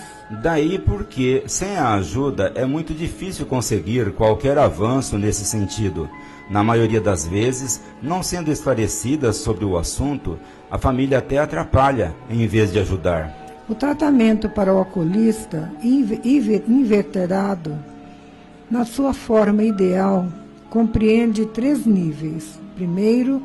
Daí 0.42 0.78
porque, 0.78 1.44
sem 1.48 1.78
a 1.78 1.94
ajuda, 1.94 2.52
é 2.54 2.66
muito 2.66 2.94
difícil 2.94 3.46
conseguir 3.46 4.12
qualquer 4.12 4.58
avanço 4.58 5.18
nesse 5.18 5.46
sentido. 5.46 6.10
Na 6.50 6.64
maioria 6.64 7.00
das 7.00 7.26
vezes, 7.26 7.82
não 8.02 8.22
sendo 8.22 8.52
esclarecida 8.52 9.32
sobre 9.32 9.64
o 9.64 9.78
assunto, 9.78 10.38
a 10.70 10.78
família 10.78 11.20
até 11.20 11.38
atrapalha 11.38 12.14
em 12.30 12.46
vez 12.46 12.72
de 12.72 12.80
ajudar. 12.80 13.64
O 13.70 13.76
tratamento 13.76 14.50
para 14.50 14.74
o 14.74 14.78
alcoolista 14.78 15.72
inveterado, 15.82 17.78
na 18.70 18.86
sua 18.86 19.14
forma 19.14 19.64
ideal, 19.64 20.28
compreende 20.70 21.46
três 21.46 21.86
níveis. 21.86 22.60
Primeiro, 22.76 23.42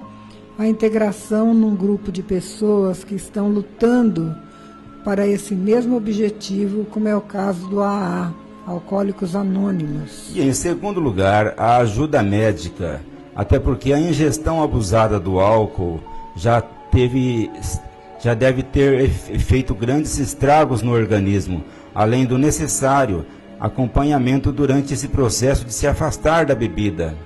a 0.59 0.67
integração 0.67 1.55
num 1.55 1.75
grupo 1.75 2.13
de 2.13 2.23
pessoas 2.23 3.05
que 3.05 3.15
estão 3.15 3.49
lutando 3.49 4.35
para 5.05 5.27
esse 5.27 5.55
mesmo 5.55 5.97
objetivo, 5.97 6.85
como 6.85 7.09
é 7.09 7.17
o 7.17 7.21
caso 7.21 7.67
do 7.69 7.83
AA, 7.83 8.33
Alcoólicos 8.67 9.35
Anônimos. 9.35 10.31
E 10.35 10.41
em 10.41 10.53
segundo 10.53 11.01
lugar, 11.01 11.55
a 11.57 11.79
ajuda 11.79 12.23
médica, 12.23 13.01
até 13.35 13.59
porque 13.59 13.93
a 13.93 13.99
ingestão 13.99 14.63
abusada 14.63 15.19
do 15.19 15.41
álcool 15.41 16.01
já 16.37 16.61
teve 16.61 17.51
já 18.23 18.35
deve 18.35 18.63
ter 18.63 19.09
feito 19.11 19.75
grandes 19.75 20.17
estragos 20.19 20.81
no 20.81 20.93
organismo, 20.93 21.65
além 21.93 22.25
do 22.25 22.39
necessário 22.39 23.27
acompanhamento 23.59 24.53
durante 24.53 24.95
esse 24.95 25.09
processo 25.09 25.65
de 25.65 25.73
se 25.73 25.89
afastar 25.89 26.47
da 26.47 26.55
bebida. 26.55 27.17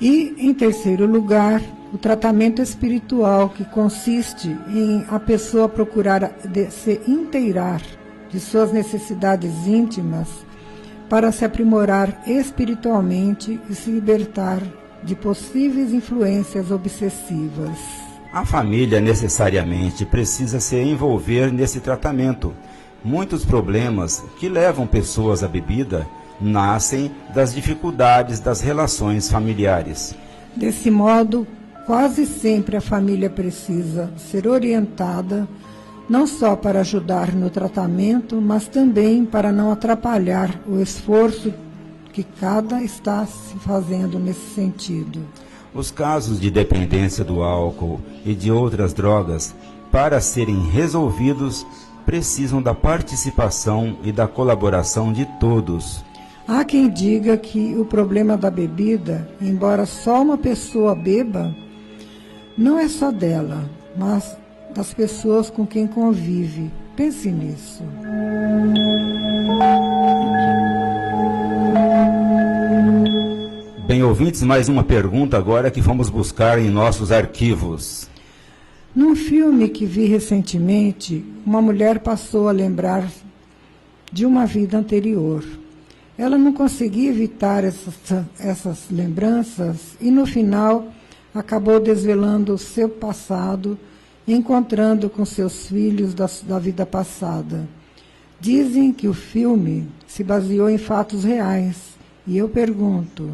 E, 0.00 0.34
em 0.38 0.54
terceiro 0.54 1.06
lugar, 1.06 1.60
o 1.92 1.98
tratamento 1.98 2.62
espiritual, 2.62 3.50
que 3.50 3.64
consiste 3.64 4.48
em 4.68 5.04
a 5.10 5.20
pessoa 5.20 5.68
procurar 5.68 6.32
se 6.70 7.00
inteirar 7.06 7.82
de 8.30 8.40
suas 8.40 8.72
necessidades 8.72 9.66
íntimas 9.66 10.28
para 11.08 11.30
se 11.32 11.44
aprimorar 11.44 12.22
espiritualmente 12.26 13.60
e 13.68 13.74
se 13.74 13.90
libertar 13.90 14.62
de 15.02 15.14
possíveis 15.14 15.92
influências 15.92 16.70
obsessivas. 16.70 17.76
A 18.32 18.44
família 18.46 19.00
necessariamente 19.00 20.06
precisa 20.06 20.60
se 20.60 20.76
envolver 20.76 21.52
nesse 21.52 21.80
tratamento. 21.80 22.54
Muitos 23.04 23.44
problemas 23.44 24.22
que 24.38 24.48
levam 24.48 24.86
pessoas 24.86 25.42
à 25.42 25.48
bebida 25.48 26.06
nascem 26.40 27.10
das 27.34 27.54
dificuldades 27.54 28.40
das 28.40 28.60
relações 28.60 29.30
familiares. 29.30 30.14
Desse 30.56 30.90
modo, 30.90 31.46
Quase 31.90 32.24
sempre 32.24 32.76
a 32.76 32.80
família 32.80 33.28
precisa 33.28 34.12
ser 34.16 34.46
orientada 34.46 35.48
não 36.08 36.24
só 36.24 36.54
para 36.54 36.82
ajudar 36.82 37.34
no 37.34 37.50
tratamento, 37.50 38.40
mas 38.40 38.68
também 38.68 39.24
para 39.24 39.50
não 39.50 39.72
atrapalhar 39.72 40.60
o 40.68 40.78
esforço 40.80 41.52
que 42.12 42.22
cada 42.22 42.80
está 42.80 43.26
se 43.26 43.56
fazendo 43.58 44.20
nesse 44.20 44.54
sentido. 44.54 45.20
Os 45.74 45.90
casos 45.90 46.38
de 46.38 46.48
dependência 46.48 47.24
do 47.24 47.42
álcool 47.42 48.00
e 48.24 48.36
de 48.36 48.52
outras 48.52 48.94
drogas, 48.94 49.52
para 49.90 50.20
serem 50.20 50.68
resolvidos, 50.70 51.66
precisam 52.06 52.62
da 52.62 52.72
participação 52.72 53.96
e 54.04 54.12
da 54.12 54.28
colaboração 54.28 55.12
de 55.12 55.26
todos. 55.40 56.04
Há 56.50 56.64
quem 56.64 56.90
diga 56.90 57.36
que 57.36 57.76
o 57.76 57.84
problema 57.84 58.36
da 58.36 58.50
bebida, 58.50 59.30
embora 59.40 59.86
só 59.86 60.20
uma 60.20 60.36
pessoa 60.36 60.96
beba, 60.96 61.54
não 62.58 62.76
é 62.76 62.88
só 62.88 63.12
dela, 63.12 63.70
mas 63.96 64.36
das 64.74 64.92
pessoas 64.92 65.48
com 65.48 65.64
quem 65.64 65.86
convive. 65.86 66.68
Pense 66.96 67.30
nisso. 67.30 67.84
Bem, 73.86 74.02
ouvintes, 74.02 74.42
mais 74.42 74.68
uma 74.68 74.82
pergunta 74.82 75.38
agora 75.38 75.70
que 75.70 75.80
vamos 75.80 76.10
buscar 76.10 76.58
em 76.58 76.68
nossos 76.68 77.12
arquivos. 77.12 78.10
Num 78.92 79.14
filme 79.14 79.68
que 79.68 79.86
vi 79.86 80.06
recentemente, 80.06 81.24
uma 81.46 81.62
mulher 81.62 82.00
passou 82.00 82.48
a 82.48 82.52
lembrar 82.52 83.08
de 84.12 84.26
uma 84.26 84.44
vida 84.46 84.76
anterior. 84.76 85.44
Ela 86.20 86.36
não 86.36 86.52
conseguia 86.52 87.08
evitar 87.08 87.64
essas, 87.64 87.94
essas 88.38 88.90
lembranças 88.90 89.96
e, 89.98 90.10
no 90.10 90.26
final, 90.26 90.92
acabou 91.34 91.80
desvelando 91.80 92.52
o 92.52 92.58
seu 92.58 92.90
passado, 92.90 93.78
encontrando 94.28 95.08
com 95.08 95.24
seus 95.24 95.68
filhos 95.68 96.12
da, 96.12 96.28
da 96.42 96.58
vida 96.58 96.84
passada. 96.84 97.66
Dizem 98.38 98.92
que 98.92 99.08
o 99.08 99.14
filme 99.14 99.88
se 100.06 100.22
baseou 100.22 100.68
em 100.68 100.76
fatos 100.76 101.24
reais. 101.24 101.96
E 102.26 102.36
eu 102.36 102.50
pergunto: 102.50 103.30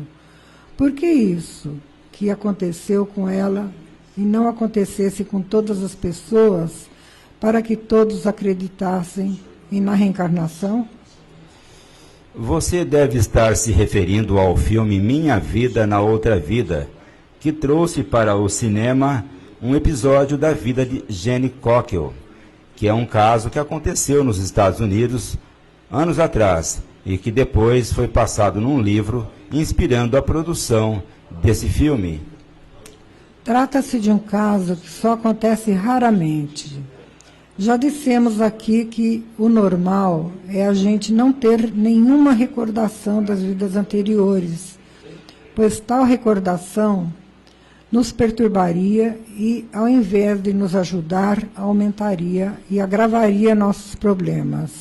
por 0.77 0.93
que 0.93 1.11
isso 1.11 1.73
que 2.13 2.31
aconteceu 2.31 3.05
com 3.05 3.29
ela 3.29 3.69
e 4.17 4.21
não 4.21 4.47
acontecesse 4.47 5.25
com 5.25 5.43
todas 5.43 5.83
as 5.83 5.97
pessoas 5.97 6.89
para 7.41 7.61
que 7.61 7.75
todos 7.75 8.29
acreditassem 8.29 9.41
em 9.73 9.81
na 9.81 9.93
reencarnação? 9.93 10.89
Você 12.39 12.85
deve 12.85 13.17
estar 13.17 13.57
se 13.57 13.73
referindo 13.73 14.39
ao 14.39 14.55
filme 14.59 15.01
Minha 15.01 15.39
Vida 15.39 15.87
na 15.87 16.03
Outra 16.03 16.39
Vida, 16.39 16.87
que 17.41 17.51
trouxe 17.51 18.03
para 18.03 18.37
o 18.37 18.47
cinema 18.47 19.25
um 19.63 19.75
episódio 19.75 20.37
da 20.37 20.53
vida 20.53 20.85
de 20.85 21.03
Jenny 21.09 21.49
Cockle, 21.49 22.11
que 22.75 22.87
é 22.87 22.93
um 22.93 23.07
caso 23.07 23.49
que 23.49 23.59
aconteceu 23.59 24.23
nos 24.23 24.37
Estados 24.37 24.81
Unidos 24.81 25.39
anos 25.91 26.19
atrás 26.19 26.83
e 27.07 27.17
que 27.17 27.31
depois 27.31 27.91
foi 27.91 28.07
passado 28.07 28.61
num 28.61 28.83
livro 28.83 29.27
inspirando 29.51 30.15
a 30.15 30.21
produção 30.21 31.03
desse 31.43 31.71
filme. 31.71 32.21
Trata-se 33.43 33.99
de 33.99 34.11
um 34.11 34.19
caso 34.19 34.77
que 34.77 34.91
só 34.91 35.15
acontece 35.15 35.73
raramente. 35.73 36.83
Já 37.59 37.79
dissemos 37.79 38.41
aqui 38.43 38.85
que 38.85 39.25
o 39.39 39.49
normal 39.49 40.31
é 40.47 40.67
a 40.67 40.75
gente 40.75 41.11
não 41.11 41.33
ter 41.33 41.73
nenhuma 41.73 42.33
recordação 42.33 43.23
das 43.23 43.43
vidas 43.43 43.77
anteriores, 43.77 44.79
pois 45.55 45.81
tal 45.81 46.05
recordação 46.05 47.11
nos 47.91 48.13
perturbaria 48.13 49.19
e, 49.31 49.65
ao 49.73 49.89
invés 49.89 50.43
de 50.43 50.53
nos 50.53 50.77
ajudar, 50.77 51.43
aumentaria 51.57 52.53
e 52.71 52.79
agravaria 52.79 53.55
nossos 53.55 53.95
problemas. 53.95 54.73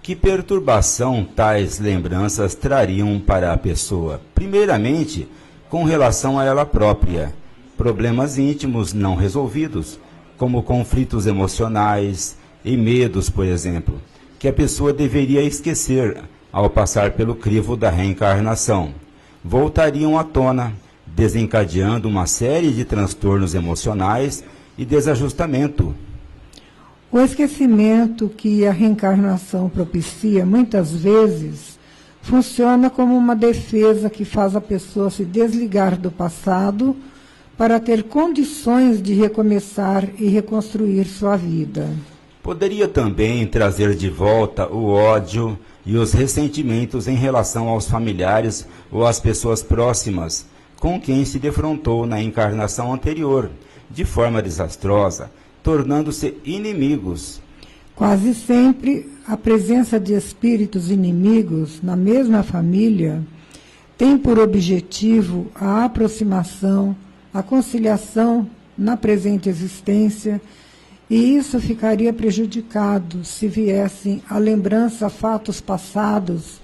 Que 0.00 0.14
perturbação 0.14 1.26
tais 1.34 1.80
lembranças 1.80 2.54
trariam 2.54 3.18
para 3.18 3.52
a 3.52 3.56
pessoa? 3.56 4.20
Primeiramente, 4.36 5.26
com 5.68 5.82
relação 5.82 6.38
a 6.38 6.44
ela 6.44 6.64
própria, 6.64 7.34
problemas 7.76 8.38
íntimos 8.38 8.92
não 8.92 9.16
resolvidos, 9.16 9.98
como 10.36 10.62
conflitos 10.62 11.26
emocionais 11.26 12.36
e 12.64 12.76
medos, 12.76 13.28
por 13.28 13.44
exemplo, 13.44 14.00
que 14.38 14.48
a 14.48 14.52
pessoa 14.52 14.92
deveria 14.92 15.42
esquecer 15.42 16.22
ao 16.52 16.68
passar 16.70 17.12
pelo 17.12 17.34
crivo 17.34 17.76
da 17.76 17.90
reencarnação. 17.90 18.94
Voltariam 19.44 20.18
à 20.18 20.24
tona 20.24 20.72
desencadeando 21.06 22.08
uma 22.08 22.26
série 22.26 22.70
de 22.72 22.84
transtornos 22.84 23.54
emocionais 23.54 24.42
e 24.76 24.84
desajustamento. 24.84 25.94
O 27.12 27.20
esquecimento 27.20 28.28
que 28.28 28.66
a 28.66 28.72
reencarnação 28.72 29.68
propicia 29.68 30.44
muitas 30.44 30.92
vezes 30.92 31.78
funciona 32.22 32.88
como 32.88 33.16
uma 33.16 33.36
defesa 33.36 34.08
que 34.08 34.24
faz 34.24 34.56
a 34.56 34.60
pessoa 34.60 35.10
se 35.10 35.24
desligar 35.24 35.96
do 35.96 36.10
passado 36.10 36.96
para 37.56 37.78
ter 37.78 38.04
condições 38.04 39.02
de 39.02 39.14
recomeçar 39.14 40.08
e 40.18 40.28
reconstruir 40.28 41.04
sua 41.06 41.36
vida. 41.36 41.88
Poderia 42.42 42.88
também 42.88 43.46
trazer 43.46 43.94
de 43.94 44.10
volta 44.10 44.66
o 44.66 44.90
ódio 44.90 45.58
e 45.86 45.96
os 45.96 46.12
ressentimentos 46.12 47.08
em 47.08 47.14
relação 47.14 47.68
aos 47.68 47.88
familiares 47.88 48.66
ou 48.90 49.06
às 49.06 49.20
pessoas 49.20 49.62
próximas 49.62 50.46
com 50.84 51.00
quem 51.00 51.24
se 51.24 51.38
defrontou 51.38 52.06
na 52.06 52.20
encarnação 52.20 52.92
anterior, 52.92 53.50
de 53.90 54.04
forma 54.04 54.42
desastrosa, 54.42 55.30
tornando-se 55.62 56.34
inimigos. 56.44 57.40
Quase 57.96 58.34
sempre 58.34 59.10
a 59.26 59.34
presença 59.34 59.98
de 59.98 60.12
espíritos 60.12 60.90
inimigos 60.90 61.80
na 61.82 61.96
mesma 61.96 62.42
família 62.42 63.22
tem 63.96 64.18
por 64.18 64.38
objetivo 64.38 65.46
a 65.54 65.86
aproximação, 65.86 66.94
a 67.34 67.42
conciliação 67.42 68.48
na 68.78 68.96
presente 68.96 69.48
existência, 69.48 70.40
e 71.10 71.36
isso 71.36 71.60
ficaria 71.60 72.12
prejudicado 72.12 73.24
se 73.24 73.48
viessem 73.48 74.22
a 74.30 74.38
lembrança 74.38 75.10
fatos 75.10 75.60
passados 75.60 76.60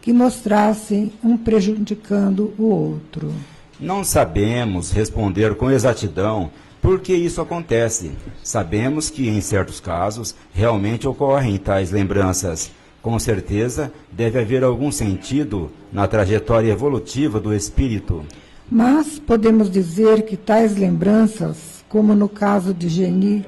que 0.00 0.12
mostrassem 0.12 1.12
um 1.22 1.36
prejudicando 1.36 2.54
o 2.58 2.64
outro. 2.64 3.32
Não 3.78 4.02
sabemos 4.02 4.90
responder 4.90 5.54
com 5.54 5.70
exatidão 5.70 6.50
Por 6.80 7.00
que 7.00 7.12
isso 7.12 7.40
acontece? 7.40 8.12
Sabemos 8.42 9.10
que, 9.10 9.28
em 9.28 9.40
certos 9.40 9.80
casos, 9.80 10.34
realmente 10.52 11.08
ocorrem 11.08 11.56
tais 11.58 11.90
lembranças. 11.90 12.70
Com 13.02 13.18
certeza, 13.18 13.92
deve 14.12 14.38
haver 14.38 14.62
algum 14.62 14.90
sentido 14.92 15.70
na 15.92 16.06
trajetória 16.06 16.70
evolutiva 16.70 17.40
do 17.40 17.52
espírito. 17.52 18.24
Mas 18.70 19.18
podemos 19.18 19.70
dizer 19.70 20.22
que 20.22 20.36
tais 20.36 20.76
lembranças, 20.76 21.82
como 21.88 22.14
no 22.14 22.28
caso 22.28 22.74
de 22.74 22.88
Geni 22.88 23.44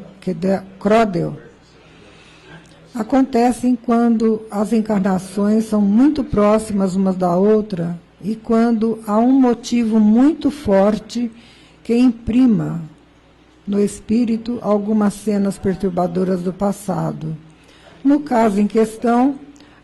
Crodel, 0.79 1.37
acontecem 2.95 3.77
quando 3.77 4.43
as 4.51 4.73
encarnações 4.73 5.67
são 5.67 5.83
muito 5.83 6.25
próximas 6.25 6.97
umas 6.97 7.17
da 7.17 7.37
outra 7.37 7.99
e 8.23 8.35
quando 8.35 8.99
há 9.07 9.19
um 9.19 9.33
motivo 9.33 10.01
muito 10.01 10.51
forte 10.51 11.31
que 11.85 11.95
imprima 11.95 12.83
no 13.67 13.79
espírito 13.79 14.59
algumas 14.63 15.15
cenas 15.15 15.59
perturbadoras 15.59 16.41
do 16.41 16.53
passado. 16.53 17.37
No 18.03 18.21
caso 18.21 18.59
em 18.59 18.67
questão, 18.67 19.37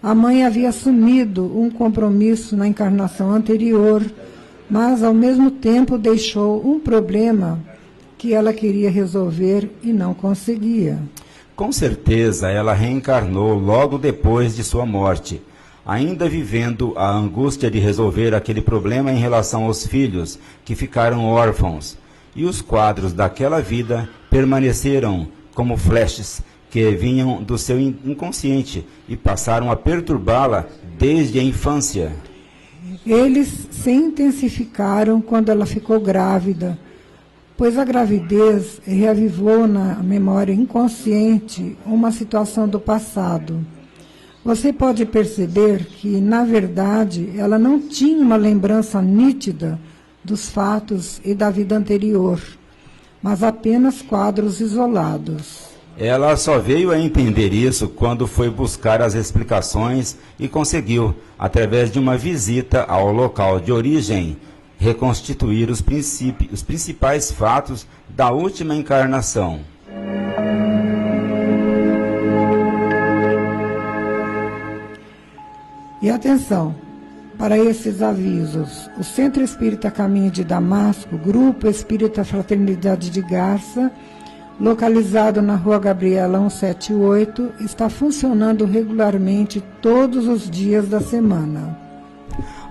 a 0.03 0.15
mãe 0.15 0.45
havia 0.45 0.71
assumido 0.71 1.45
um 1.59 1.71
compromisso 1.71 2.57
na 2.57 2.67
encarnação 2.67 3.31
anterior, 3.31 4.03
mas 4.69 5.03
ao 5.03 5.15
mesmo 5.15 5.51
tempo 5.51 5.97
deixou 5.97 6.67
um 6.67 6.81
problema 6.81 7.59
que 8.19 8.33
ela 8.33 8.53
queria 8.53 8.91
resolver 8.91 9.71
e 9.83 9.93
não 9.93 10.15
conseguia. 10.15 10.99
Com 11.55 11.73
certeza 11.73 12.51
ela 12.51 12.75
reencarnou 12.75 13.55
logo 13.59 13.97
depois 13.99 14.55
de 14.55 14.65
sua 14.65 14.85
morte, 14.85 15.41
ainda 15.87 16.29
vivendo 16.29 16.93
a 16.97 17.11
angústia 17.11 17.71
de 17.71 17.79
resolver 17.79 18.35
aquele 18.35 18.61
problema 18.61 19.13
em 19.13 19.19
relação 19.19 19.65
aos 19.65 19.87
filhos 19.87 20.39
que 20.65 20.75
ficaram 20.75 21.25
órfãos. 21.25 21.97
E 22.35 22.45
os 22.45 22.61
quadros 22.61 23.13
daquela 23.13 23.63
vida 23.63 24.09
permaneceram 24.29 25.29
como 25.55 25.77
flashes 25.77 26.43
que 26.71 26.91
vinham 26.91 27.43
do 27.43 27.57
seu 27.57 27.81
inconsciente 27.81 28.87
e 29.09 29.17
passaram 29.17 29.71
a 29.71 29.77
perturbá-la 29.77 30.67
desde 30.99 31.39
a 31.39 31.43
infância. 31.43 32.13
Eles 33.05 33.69
se 33.71 33.91
intensificaram 33.91 35.21
quando 35.21 35.51
ela 35.51 35.67
ficou 35.67 36.01
grávida 36.01 36.79
pois 37.57 37.79
a 37.79 37.85
gravidez 37.85 38.81
reavivou 38.85 39.67
na 39.67 39.95
memória 40.03 40.53
inconsciente 40.53 41.77
uma 41.87 42.13
situação 42.13 42.69
do 42.69 42.79
passado. 42.79 43.65
Você 44.45 44.73
pode 44.73 45.07
perceber 45.07 45.87
que, 45.87 46.21
na 46.21 46.45
verdade, 46.45 47.33
ela 47.37 47.59
não 47.59 47.81
tinha 47.81 48.23
uma 48.23 48.37
lembrança 48.37 49.01
nítida 49.01 49.81
dos 50.23 50.51
fatos 50.51 51.21
e 51.25 51.35
da 51.35 51.51
vida 51.51 51.77
anterior, 51.77 52.41
mas 53.23 53.43
apenas 53.43 54.03
quadros 54.03 54.61
isolados. 54.61 55.66
Ela 55.99 56.37
só 56.37 56.59
veio 56.59 56.91
a 56.91 56.99
entender 56.99 57.55
isso 57.55 57.89
quando 57.89 58.27
foi 58.27 58.51
buscar 58.51 59.01
as 59.01 59.15
explicações 59.15 60.17
e 60.39 60.47
conseguiu, 60.47 61.15
através 61.39 61.91
de 61.91 61.99
uma 61.99 62.19
visita 62.19 62.83
ao 62.83 63.11
local 63.11 63.59
de 63.59 63.73
origem, 63.73 64.37
reconstituir 64.79 65.71
os, 65.71 65.83
os 66.53 66.63
principais 66.63 67.33
fatos 67.33 67.87
da 68.11 68.31
última 68.31 68.75
encarnação. 68.75 69.61
E 76.03 76.11
atenção 76.11 76.75
para 77.39 77.59
esses 77.59 78.03
avisos. 78.03 78.91
O 78.99 79.05
Centro 79.05 79.43
Espírita 79.43 79.91
Caminho 79.91 80.31
de 80.31 80.45
Damasco, 80.45 81.17
Grupo 81.17 81.67
Espírita 81.69 82.23
Fraternidade 82.23 83.11
de 83.11 83.23
Garça, 83.23 83.91
localizado 84.61 85.43
na 85.43 85.55
Rua 85.55 85.79
Gabriela 85.79 86.39
178, 86.39 87.53
está 87.61 87.89
funcionando 87.89 88.65
regularmente 88.65 89.63
todos 89.81 90.27
os 90.27 90.51
dias 90.51 90.89
da 90.89 91.01
semana. 91.01 91.79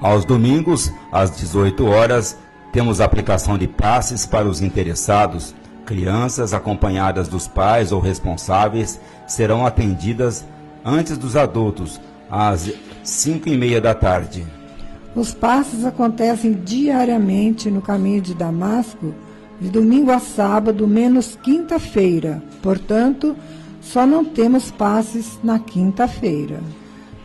Aos 0.02 0.26
domingos, 0.26 0.91
às 1.12 1.36
18 1.36 1.86
horas, 1.86 2.38
temos 2.71 3.00
aplicação 3.00 3.58
de 3.58 3.67
passes 3.67 4.26
para 4.26 4.48
os 4.48 4.62
interessados. 4.62 5.56
Crianças 5.86 6.54
acompanhadas 6.54 7.28
dos 7.28 7.48
pais 7.48 7.91
ou 7.91 8.00
responsáveis 8.00 9.00
serão 9.28 9.65
atendidas 9.65 10.45
antes 10.84 11.17
dos 11.17 11.36
adultos, 11.36 12.02
às 12.30 12.71
5 13.04 13.50
e 13.50 13.58
meia 13.58 13.80
da 13.80 13.93
tarde. 13.93 14.45
Os 15.15 15.34
passes 15.34 15.86
acontecem 15.86 16.54
diariamente 16.54 17.71
no 17.71 17.82
caminho 17.82 18.21
de 18.21 18.34
Damasco, 18.34 19.13
de 19.60 19.70
domingo 19.70 20.12
a 20.12 20.20
sábado, 20.20 20.88
menos 20.88 21.38
quinta-feira. 21.44 22.41
Portanto, 22.62 23.36
só 23.82 24.06
não 24.06 24.26
temos 24.26 24.72
passes 24.72 25.39
na 25.44 25.60
quinta-feira. 25.60 26.60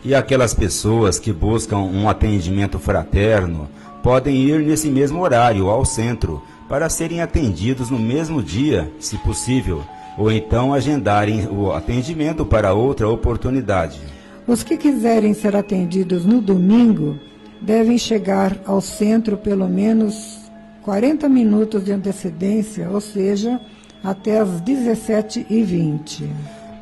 E 0.03 0.15
aquelas 0.15 0.53
pessoas 0.53 1.19
que 1.19 1.31
buscam 1.31 1.77
um 1.77 2.09
atendimento 2.09 2.79
fraterno 2.79 3.67
podem 4.01 4.35
ir 4.35 4.61
nesse 4.61 4.89
mesmo 4.89 5.21
horário 5.21 5.69
ao 5.69 5.85
centro 5.85 6.41
para 6.67 6.89
serem 6.89 7.21
atendidos 7.21 7.89
no 7.89 7.99
mesmo 7.99 8.41
dia, 8.41 8.91
se 8.99 9.17
possível, 9.17 9.83
ou 10.17 10.31
então 10.31 10.73
agendarem 10.73 11.47
o 11.47 11.71
atendimento 11.71 12.45
para 12.45 12.73
outra 12.73 13.07
oportunidade. 13.09 13.99
Os 14.47 14.63
que 14.63 14.77
quiserem 14.77 15.33
ser 15.33 15.55
atendidos 15.55 16.25
no 16.25 16.41
domingo 16.41 17.19
devem 17.61 17.97
chegar 17.97 18.57
ao 18.65 18.81
centro 18.81 19.37
pelo 19.37 19.67
menos 19.67 20.40
40 20.83 21.29
minutos 21.29 21.85
de 21.85 21.91
antecedência, 21.91 22.89
ou 22.89 22.99
seja, 22.99 23.59
até 24.03 24.39
às 24.39 24.49
17h20. 24.61 26.27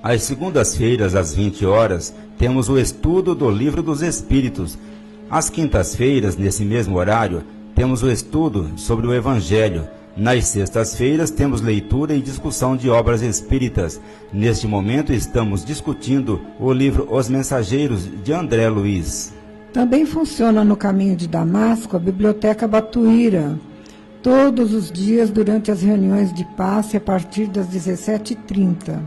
Às 0.02 0.24
segundas-feiras, 0.24 1.16
às 1.16 1.36
20 1.36 1.66
horas, 1.66 2.14
temos 2.38 2.70
o 2.70 2.80
estudo 2.80 3.36
do 3.36 3.50
Livro 3.50 3.84
dos 3.84 4.02
Espíritos. 4.02 4.78
Às 5.30 5.50
quintas-feiras, 5.50 6.38
nesse 6.38 6.64
mesmo 6.64 6.98
horário, 6.98 7.44
temos 7.76 8.02
o 8.02 8.10
estudo 8.10 8.72
sobre 8.78 9.06
o 9.06 9.14
Evangelho. 9.14 9.86
Nas 10.16 10.46
sextas-feiras, 10.46 11.30
temos 11.30 11.60
leitura 11.60 12.14
e 12.16 12.22
discussão 12.22 12.78
de 12.78 12.90
obras 12.90 13.22
espíritas. 13.22 14.00
Neste 14.32 14.66
momento, 14.66 15.12
estamos 15.12 15.66
discutindo 15.66 16.40
o 16.58 16.72
livro 16.72 17.08
Os 17.12 17.28
Mensageiros, 17.28 18.08
de 18.24 18.32
André 18.32 18.70
Luiz. 18.70 19.34
Também 19.74 20.06
funciona 20.06 20.64
no 20.64 20.76
caminho 20.76 21.16
de 21.16 21.28
Damasco 21.28 21.96
a 21.96 22.00
Biblioteca 22.00 22.68
Batuíra, 22.68 23.60
todos 24.22 24.74
os 24.74 24.92
dias 24.92 25.30
durante 25.30 25.72
as 25.72 25.82
reuniões 25.82 26.34
de 26.34 26.44
passe 26.56 26.98
a 26.98 27.02
partir 27.02 27.48
das 27.48 27.68
17h30. 27.68 29.00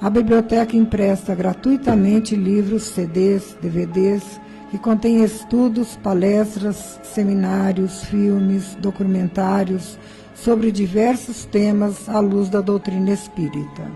A 0.00 0.10
biblioteca 0.10 0.76
empresta 0.76 1.34
gratuitamente 1.34 2.34
livros, 2.34 2.82
CDs, 2.84 3.56
DVDs 3.60 4.40
que 4.70 4.78
contêm 4.78 5.22
estudos, 5.22 5.96
palestras, 6.02 6.98
seminários, 7.02 8.04
filmes, 8.04 8.74
documentários 8.80 9.98
sobre 10.34 10.72
diversos 10.72 11.44
temas 11.44 12.08
à 12.08 12.18
luz 12.20 12.48
da 12.48 12.62
doutrina 12.62 13.10
espírita. 13.10 13.90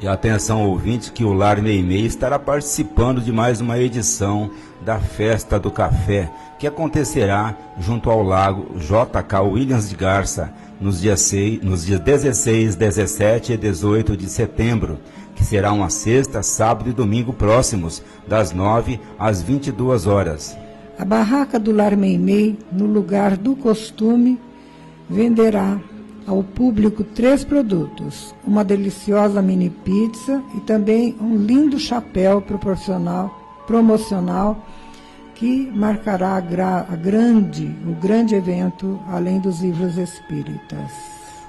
E 0.00 0.08
atenção 0.08 0.68
ouvinte 0.68 1.12
que 1.12 1.22
o 1.22 1.32
Lar 1.32 1.62
Meimei 1.62 2.04
estará 2.04 2.36
participando 2.36 3.20
de 3.20 3.30
mais 3.30 3.60
uma 3.60 3.78
edição 3.78 4.50
da 4.84 4.98
Festa 4.98 5.58
do 5.58 5.70
Café, 5.70 6.30
que 6.58 6.66
acontecerá 6.66 7.56
junto 7.78 8.10
ao 8.10 8.22
lago 8.22 8.78
JK 8.78 9.40
Williams 9.42 9.88
de 9.88 9.96
Garça, 9.96 10.52
nos 10.80 11.00
dias, 11.00 11.20
6, 11.20 11.62
nos 11.62 11.86
dias 11.86 12.00
16, 12.00 12.74
17 12.74 13.52
e 13.52 13.56
18 13.56 14.16
de 14.16 14.28
setembro 14.28 14.98
que 15.34 15.44
será 15.44 15.72
uma 15.72 15.90
sexta, 15.90 16.42
sábado 16.42 16.90
e 16.90 16.92
domingo 16.92 17.32
próximos, 17.32 18.02
das 18.26 18.52
9 18.52 19.00
às 19.18 19.42
22 19.42 20.06
horas. 20.06 20.56
A 20.98 21.04
barraca 21.04 21.58
do 21.58 21.72
Lar 21.72 21.96
Meimei, 21.96 22.58
no 22.70 22.86
lugar 22.86 23.36
do 23.36 23.56
costume, 23.56 24.38
venderá 25.08 25.80
ao 26.26 26.44
público 26.44 27.02
três 27.02 27.44
produtos: 27.44 28.34
uma 28.46 28.64
deliciosa 28.64 29.42
mini 29.42 29.70
pizza 29.70 30.42
e 30.54 30.60
também 30.60 31.16
um 31.20 31.36
lindo 31.36 31.78
chapéu 31.78 32.40
proporcional, 32.40 33.41
promocional 33.72 34.62
que 35.34 35.72
marcará 35.74 36.36
a, 36.36 36.40
grande, 36.94 37.74
o 37.86 37.94
grande 37.94 38.34
evento, 38.34 39.00
além 39.08 39.40
dos 39.40 39.62
livros 39.62 39.96
espíritas. 39.96 40.92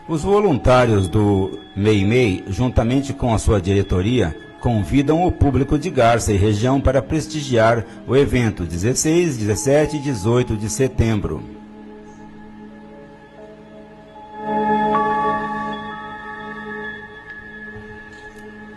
Os 0.07 0.23
voluntários 0.23 1.09
do 1.09 1.59
MEIMEI, 1.75 2.45
juntamente 2.47 3.13
com 3.13 3.33
a 3.33 3.37
sua 3.37 3.59
diretoria, 3.59 4.33
convidam 4.61 5.25
o 5.25 5.31
público 5.33 5.77
de 5.77 5.89
Garça 5.89 6.31
e 6.31 6.37
região 6.37 6.79
para 6.79 7.01
prestigiar 7.01 7.85
o 8.07 8.15
evento 8.15 8.63
16, 8.63 9.37
17 9.37 9.97
e 9.97 9.99
18 9.99 10.55
de 10.55 10.69
setembro. 10.69 11.43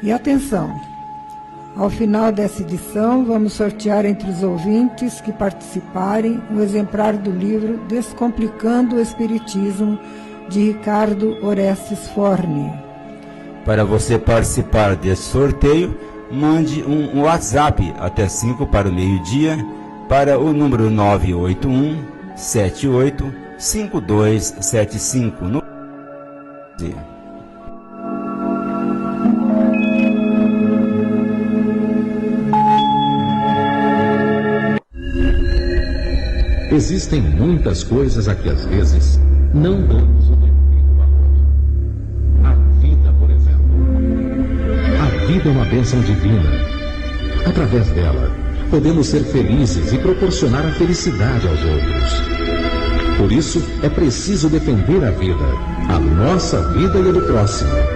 E 0.02 0.10
atenção! 0.10 0.95
Ao 1.76 1.90
final 1.90 2.32
dessa 2.32 2.62
edição, 2.62 3.22
vamos 3.22 3.52
sortear 3.52 4.06
entre 4.06 4.30
os 4.30 4.42
ouvintes 4.42 5.20
que 5.20 5.30
participarem 5.30 6.42
um 6.50 6.62
exemplar 6.62 7.14
do 7.18 7.30
livro 7.30 7.78
Descomplicando 7.86 8.96
o 8.96 9.00
Espiritismo 9.00 9.98
de 10.48 10.72
Ricardo 10.72 11.36
Orestes 11.44 12.08
Forne. 12.08 12.72
Para 13.66 13.84
você 13.84 14.18
participar 14.18 14.96
deste 14.96 15.26
sorteio, 15.26 15.94
mande 16.32 16.82
um 16.82 17.20
WhatsApp 17.22 17.92
até 17.98 18.26
5 18.26 18.66
para 18.68 18.88
o 18.88 18.92
meio-dia 18.92 19.58
para 20.08 20.38
o 20.38 20.54
número 20.54 20.88
981 20.88 22.02
78 22.34 23.34
5275 23.58 25.44
no 25.44 25.62
Existem 36.76 37.22
muitas 37.22 37.82
coisas 37.82 38.28
a 38.28 38.34
que 38.34 38.50
às 38.50 38.66
vezes 38.66 39.18
não 39.54 39.80
damos 39.80 40.28
o 40.28 40.36
devido 40.36 40.94
valor. 40.98 41.30
A 42.44 42.52
vida, 42.82 43.14
por 43.18 43.30
exemplo. 43.30 43.64
A 45.00 45.26
vida 45.26 45.48
é 45.48 45.52
uma 45.52 45.64
bênção 45.64 45.98
divina. 46.02 46.50
Através 47.46 47.88
dela, 47.92 48.30
podemos 48.70 49.06
ser 49.06 49.20
felizes 49.20 49.90
e 49.90 49.96
proporcionar 49.96 50.66
a 50.66 50.72
felicidade 50.72 51.48
aos 51.48 51.62
outros. 51.62 53.16
Por 53.16 53.32
isso, 53.32 53.62
é 53.82 53.88
preciso 53.88 54.50
defender 54.50 55.02
a 55.02 55.12
vida, 55.12 55.46
a 55.88 55.98
nossa 55.98 56.60
vida 56.74 56.98
e 56.98 57.08
a 57.08 57.12
do 57.12 57.22
próximo. 57.22 57.95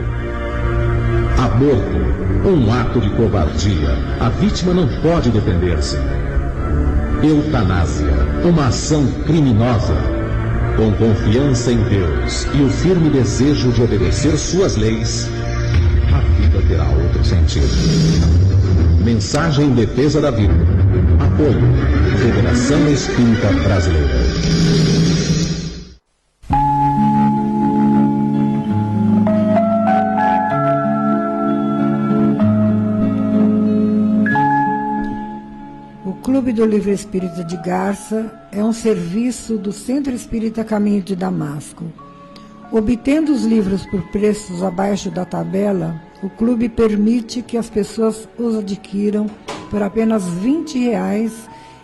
Aborto 1.41 1.97
um 2.45 2.71
ato 2.71 3.01
de 3.01 3.09
covardia. 3.11 3.97
A 4.19 4.29
vítima 4.29 4.75
não 4.75 4.87
pode 5.01 5.31
defender-se. 5.31 5.97
Eutanásia. 7.23 8.13
Uma 8.43 8.67
ação 8.67 9.07
criminosa. 9.25 9.95
Com 10.77 10.91
confiança 10.93 11.71
em 11.71 11.77
Deus 11.85 12.47
e 12.53 12.61
o 12.61 12.69
firme 12.69 13.09
desejo 13.09 13.71
de 13.71 13.81
obedecer 13.81 14.37
suas 14.37 14.75
leis, 14.75 15.29
a 16.13 16.19
vida 16.39 16.61
terá 16.67 16.87
outro 16.87 17.25
sentido. 17.25 17.67
Mensagem 19.03 19.65
em 19.65 19.73
defesa 19.73 20.21
da 20.21 20.29
vida. 20.29 20.53
Apoio. 21.19 21.61
Federação 22.17 22.87
Espírita 22.87 23.47
Brasileira. 23.63 24.30
Do 36.61 36.67
Livro 36.67 36.91
Espírita 36.91 37.43
de 37.43 37.57
Garça 37.57 38.31
é 38.51 38.63
um 38.63 38.71
serviço 38.71 39.57
do 39.57 39.71
Centro 39.71 40.13
Espírita 40.13 40.63
Caminho 40.63 41.01
de 41.01 41.15
Damasco. 41.15 41.85
Obtendo 42.71 43.31
os 43.31 43.43
livros 43.43 43.83
por 43.87 43.99
preços 44.11 44.61
abaixo 44.61 45.09
da 45.09 45.25
tabela, 45.25 45.99
o 46.21 46.29
clube 46.29 46.69
permite 46.69 47.41
que 47.41 47.57
as 47.57 47.67
pessoas 47.67 48.29
os 48.37 48.55
adquiram 48.55 49.25
por 49.71 49.81
apenas 49.81 50.23
20 50.23 50.77
reais 50.77 51.33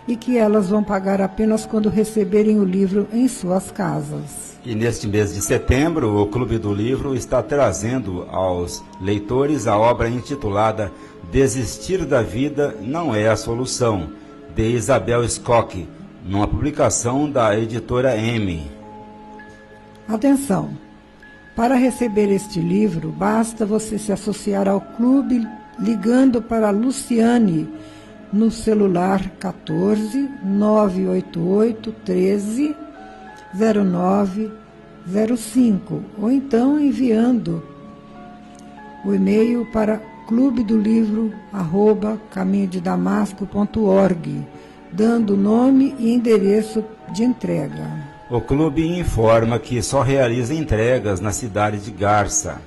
e 0.07 0.15
que 0.15 0.37
elas 0.37 0.69
vão 0.69 0.83
pagar 0.83 1.21
apenas 1.21 1.65
quando 1.65 1.89
receberem 1.89 2.59
o 2.59 2.63
livro 2.63 3.07
em 3.11 3.27
suas 3.27 3.71
casas. 3.71 4.59
E 4.63 4.75
neste 4.75 5.07
mês 5.07 5.33
de 5.33 5.41
setembro, 5.41 6.21
o 6.21 6.27
Clube 6.27 6.59
do 6.59 6.71
Livro 6.71 7.15
está 7.15 7.41
trazendo 7.41 8.27
aos 8.29 8.83
leitores 9.01 9.65
a 9.65 9.75
obra 9.75 10.07
intitulada 10.07 10.91
Desistir 11.31 12.05
da 12.05 12.21
Vida 12.21 12.75
Não 12.79 13.15
é 13.15 13.27
a 13.27 13.35
Solução 13.35 14.26
de 14.57 14.69
Isabel 14.71 15.23
Skock, 15.25 15.87
numa 16.25 16.47
publicação 16.47 17.29
da 17.29 17.55
editora 17.55 18.17
M. 18.17 18.63
Atenção! 20.09 20.71
Para 21.55 21.75
receber 21.75 22.31
este 22.31 22.59
livro, 22.59 23.11
basta 23.11 23.67
você 23.67 23.99
se 23.99 24.11
associar 24.11 24.67
ao 24.67 24.81
clube 24.81 25.47
ligando 25.79 26.41
para 26.41 26.71
Luciane 26.71 27.69
no 28.33 28.49
celular 28.49 29.29
14 29.39 30.27
988 30.43 31.91
13 32.03 32.75
0905 33.53 36.01
ou 36.17 36.31
então 36.31 36.79
enviando 36.79 37.61
o 39.05 39.13
e-mail 39.13 39.67
para 39.71 40.01
clube 40.27 40.61
do 40.61 40.77
livro 40.77 41.33
arroba 41.53 42.19
caminho 42.29 42.67
de 42.67 42.81
damasco.org, 42.81 44.45
dando 44.91 45.37
nome 45.37 45.95
e 45.97 46.13
endereço 46.13 46.83
de 47.13 47.23
entrega. 47.23 48.05
O 48.29 48.41
clube 48.41 48.85
informa 48.85 49.57
que 49.57 49.81
só 49.81 50.01
realiza 50.01 50.53
entregas 50.53 51.21
na 51.21 51.31
cidade 51.31 51.79
de 51.79 51.91
Garça. 51.91 52.61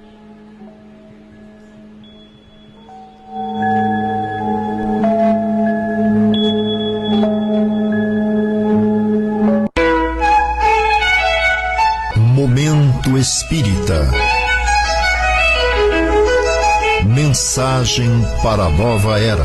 Para 18.41 18.67
a 18.67 18.69
nova 18.69 19.19
era. 19.19 19.43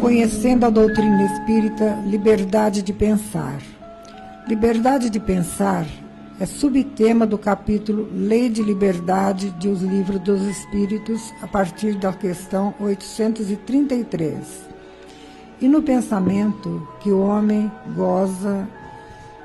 Conhecendo 0.00 0.64
a 0.64 0.70
doutrina 0.70 1.24
espírita, 1.24 2.00
liberdade 2.06 2.82
de 2.82 2.92
pensar. 2.92 3.58
Liberdade 4.46 5.10
de 5.10 5.18
pensar 5.18 5.84
é 6.38 6.46
subtema 6.46 7.26
do 7.26 7.36
capítulo 7.36 8.08
Lei 8.14 8.48
de 8.48 8.62
Liberdade 8.62 9.50
de 9.58 9.66
Os 9.66 9.82
Livros 9.82 10.20
dos 10.20 10.40
Espíritos, 10.42 11.34
a 11.42 11.48
partir 11.48 11.96
da 11.96 12.12
questão 12.12 12.72
833 12.78 14.71
e 15.62 15.68
no 15.68 15.82
pensamento 15.82 16.86
que 17.00 17.10
o 17.10 17.20
homem 17.20 17.72
goza 17.96 18.68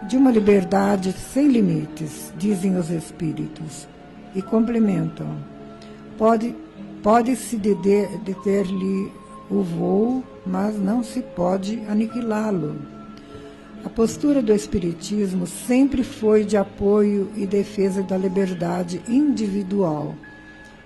de 0.10 0.18
uma 0.18 0.32
liberdade 0.32 1.14
sem 1.14 1.48
limites, 1.48 2.34
dizem 2.38 2.76
os 2.76 2.90
Espíritos, 2.90 3.88
e 4.36 4.42
complementam. 4.42 5.38
Pode, 6.18 6.54
pode-se 7.02 7.56
deter-lhe 7.56 9.12
o 9.50 9.62
voo, 9.62 10.24
mas 10.46 10.78
não 10.78 11.02
se 11.02 11.22
pode 11.22 11.82
aniquilá-lo 11.88 12.98
a 13.88 13.90
postura 13.90 14.42
do 14.42 14.54
Espiritismo 14.54 15.48
sempre 15.48 16.04
foi 16.04 16.44
de 16.44 16.58
apoio 16.58 17.32
e 17.38 17.46
defesa 17.46 18.04
da 18.04 18.18
liberdade 18.18 19.02
individual, 19.08 20.14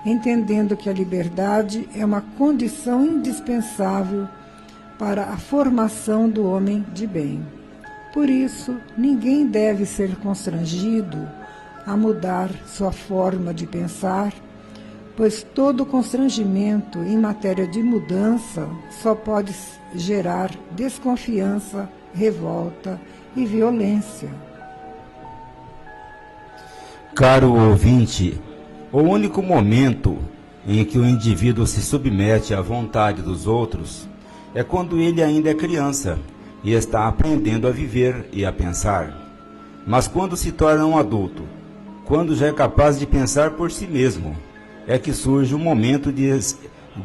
entendendo 0.05 0.77
que 0.77 0.87
a 0.87 0.93
liberdade 0.93 1.89
é 1.95 2.05
uma 2.05 2.21
condição 2.21 3.03
indispensável 3.03 4.27
para 5.01 5.23
a 5.23 5.37
formação 5.37 6.29
do 6.29 6.45
homem 6.45 6.85
de 6.93 7.07
bem. 7.07 7.43
Por 8.13 8.29
isso, 8.29 8.77
ninguém 8.95 9.47
deve 9.47 9.83
ser 9.83 10.15
constrangido 10.17 11.27
a 11.87 11.97
mudar 11.97 12.51
sua 12.67 12.91
forma 12.91 13.51
de 13.51 13.65
pensar, 13.65 14.31
pois 15.17 15.41
todo 15.55 15.87
constrangimento 15.87 16.99
em 16.99 17.17
matéria 17.17 17.65
de 17.65 17.81
mudança 17.81 18.69
só 18.91 19.15
pode 19.15 19.55
gerar 19.95 20.51
desconfiança 20.75 21.89
revolta 22.13 23.01
e 23.35 23.43
violência. 23.43 24.29
Caro 27.15 27.55
ouvinte, 27.55 28.39
o 28.91 28.99
único 28.99 29.41
momento 29.41 30.19
em 30.67 30.85
que 30.85 30.99
o 30.99 31.05
indivíduo 31.07 31.65
se 31.65 31.81
submete 31.81 32.53
à 32.53 32.61
vontade 32.61 33.23
dos 33.23 33.47
outros 33.47 34.10
é 34.53 34.63
quando 34.63 34.99
ele 34.99 35.23
ainda 35.23 35.49
é 35.49 35.53
criança 35.53 36.19
e 36.63 36.73
está 36.73 37.07
aprendendo 37.07 37.67
a 37.67 37.71
viver 37.71 38.27
e 38.31 38.45
a 38.45 38.51
pensar. 38.51 39.17
Mas 39.85 40.07
quando 40.07 40.37
se 40.37 40.51
torna 40.51 40.85
um 40.85 40.97
adulto, 40.97 41.43
quando 42.05 42.35
já 42.35 42.47
é 42.47 42.53
capaz 42.53 42.99
de 42.99 43.05
pensar 43.05 43.51
por 43.51 43.71
si 43.71 43.87
mesmo, 43.87 44.35
é 44.87 44.97
que 44.99 45.13
surge 45.13 45.55
o 45.55 45.59
momento 45.59 46.11
de, 46.11 46.29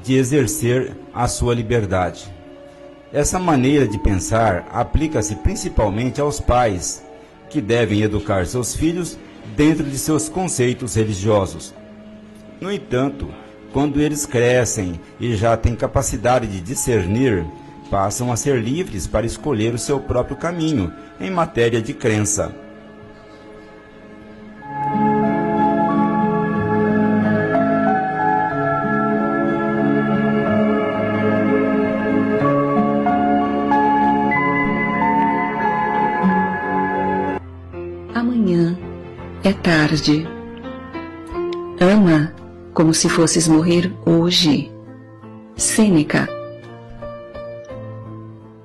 de 0.02 0.14
exercer 0.14 0.96
a 1.14 1.28
sua 1.28 1.54
liberdade. 1.54 2.30
Essa 3.12 3.38
maneira 3.38 3.86
de 3.86 3.98
pensar 3.98 4.68
aplica-se 4.72 5.36
principalmente 5.36 6.20
aos 6.20 6.40
pais, 6.40 7.04
que 7.48 7.60
devem 7.60 8.02
educar 8.02 8.44
seus 8.46 8.74
filhos 8.74 9.16
dentro 9.56 9.84
de 9.84 9.96
seus 9.96 10.28
conceitos 10.28 10.96
religiosos. 10.96 11.72
No 12.60 12.72
entanto, 12.72 13.28
quando 13.76 14.00
eles 14.00 14.24
crescem 14.24 14.98
e 15.20 15.36
já 15.36 15.54
têm 15.54 15.76
capacidade 15.76 16.46
de 16.46 16.62
discernir, 16.62 17.44
passam 17.90 18.32
a 18.32 18.36
ser 18.36 18.58
livres 18.58 19.06
para 19.06 19.26
escolher 19.26 19.74
o 19.74 19.78
seu 19.78 20.00
próprio 20.00 20.34
caminho 20.34 20.90
em 21.20 21.30
matéria 21.30 21.82
de 21.82 21.92
crença. 21.92 22.54
É 39.44 39.52
tarde. 39.52 40.26
Ama 41.78 42.45
como 42.76 42.92
se 42.92 43.08
fosses 43.08 43.48
morrer 43.48 43.90
hoje. 44.04 44.70
Sêneca. 45.56 46.28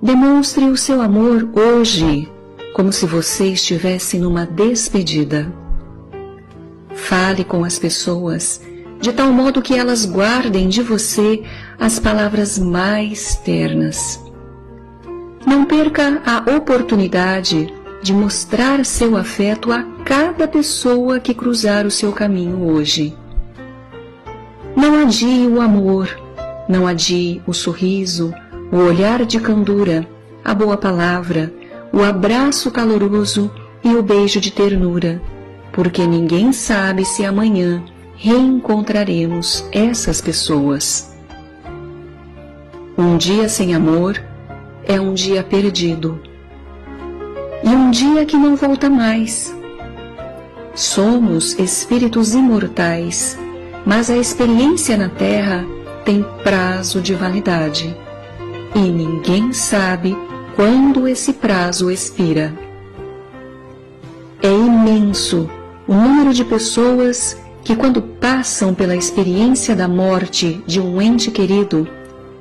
Demonstre 0.02 0.66
o 0.66 0.76
seu 0.76 1.02
amor 1.02 1.48
hoje, 1.56 2.30
como 2.74 2.92
se 2.92 3.06
você 3.06 3.54
estivesse 3.54 4.20
numa 4.20 4.46
despedida. 4.46 5.50
Fale 6.94 7.46
com 7.46 7.64
as 7.64 7.80
pessoas 7.80 8.62
de 9.00 9.14
tal 9.14 9.32
modo 9.32 9.62
que 9.62 9.78
elas 9.78 10.06
guardem 10.06 10.68
de 10.68 10.84
você 10.84 11.42
as 11.80 11.98
palavras 11.98 12.60
mais 12.60 13.38
ternas. 13.38 14.22
Não 15.48 15.64
perca 15.64 16.22
a 16.26 16.54
oportunidade 16.58 17.74
de 18.04 18.12
mostrar 18.12 18.86
seu 18.86 19.16
afeto 19.16 19.72
a 19.72 19.84
cada 20.04 20.50
pessoa 20.50 21.18
que 21.18 21.34
cruzar 21.34 21.86
o 21.86 21.92
seu 21.92 22.12
caminho 22.12 22.68
hoje. 22.68 23.21
Não 25.02 25.08
adie 25.08 25.48
o 25.48 25.60
amor, 25.60 26.16
não 26.70 26.86
adie 26.86 27.42
o 27.48 27.54
sorriso, 27.54 28.32
o 28.72 28.78
olhar 28.78 29.26
de 29.26 29.40
candura, 29.40 30.08
a 30.46 30.54
boa 30.54 30.78
palavra, 30.78 31.52
o 31.92 32.04
abraço 32.04 32.70
caloroso 32.70 33.50
e 33.84 33.96
o 33.96 34.04
beijo 34.04 34.40
de 34.40 34.52
ternura, 34.52 35.20
porque 35.74 36.06
ninguém 36.06 36.54
sabe 36.54 37.04
se 37.04 37.26
amanhã 37.26 37.84
reencontraremos 38.16 39.66
essas 39.72 40.22
pessoas. 40.22 41.12
Um 42.96 43.18
dia 43.18 43.50
sem 43.50 43.74
amor 43.74 44.24
é 44.86 45.02
um 45.02 45.16
dia 45.16 45.42
perdido 45.42 46.22
e 47.64 47.70
um 47.70 47.90
dia 47.90 48.24
que 48.24 48.38
não 48.38 48.56
volta 48.56 48.88
mais. 48.88 49.52
Somos 50.76 51.58
espíritos 51.58 52.36
imortais, 52.36 53.41
mas 53.86 54.10
a 54.10 54.18
experiência 54.18 54.98
na 54.98 55.10
Terra 55.10 55.66
tem 56.06 56.26
prazo 56.44 57.02
de 57.02 57.14
validade 57.14 57.96
e 58.76 58.80
ninguém 58.80 59.52
sabe 59.54 60.18
quando 60.56 61.08
esse 61.08 61.34
prazo 61.34 61.92
expira. 61.92 62.54
É 64.42 64.52
imenso 64.52 65.50
o 65.88 65.94
número 65.94 66.34
de 66.34 66.44
pessoas 66.44 67.38
que, 67.64 67.76
quando 67.76 68.02
passam 68.02 68.74
pela 68.74 68.96
experiência 68.96 69.76
da 69.76 69.88
morte 69.88 70.64
de 70.66 70.80
um 70.80 71.02
ente 71.02 71.30
querido, 71.30 71.88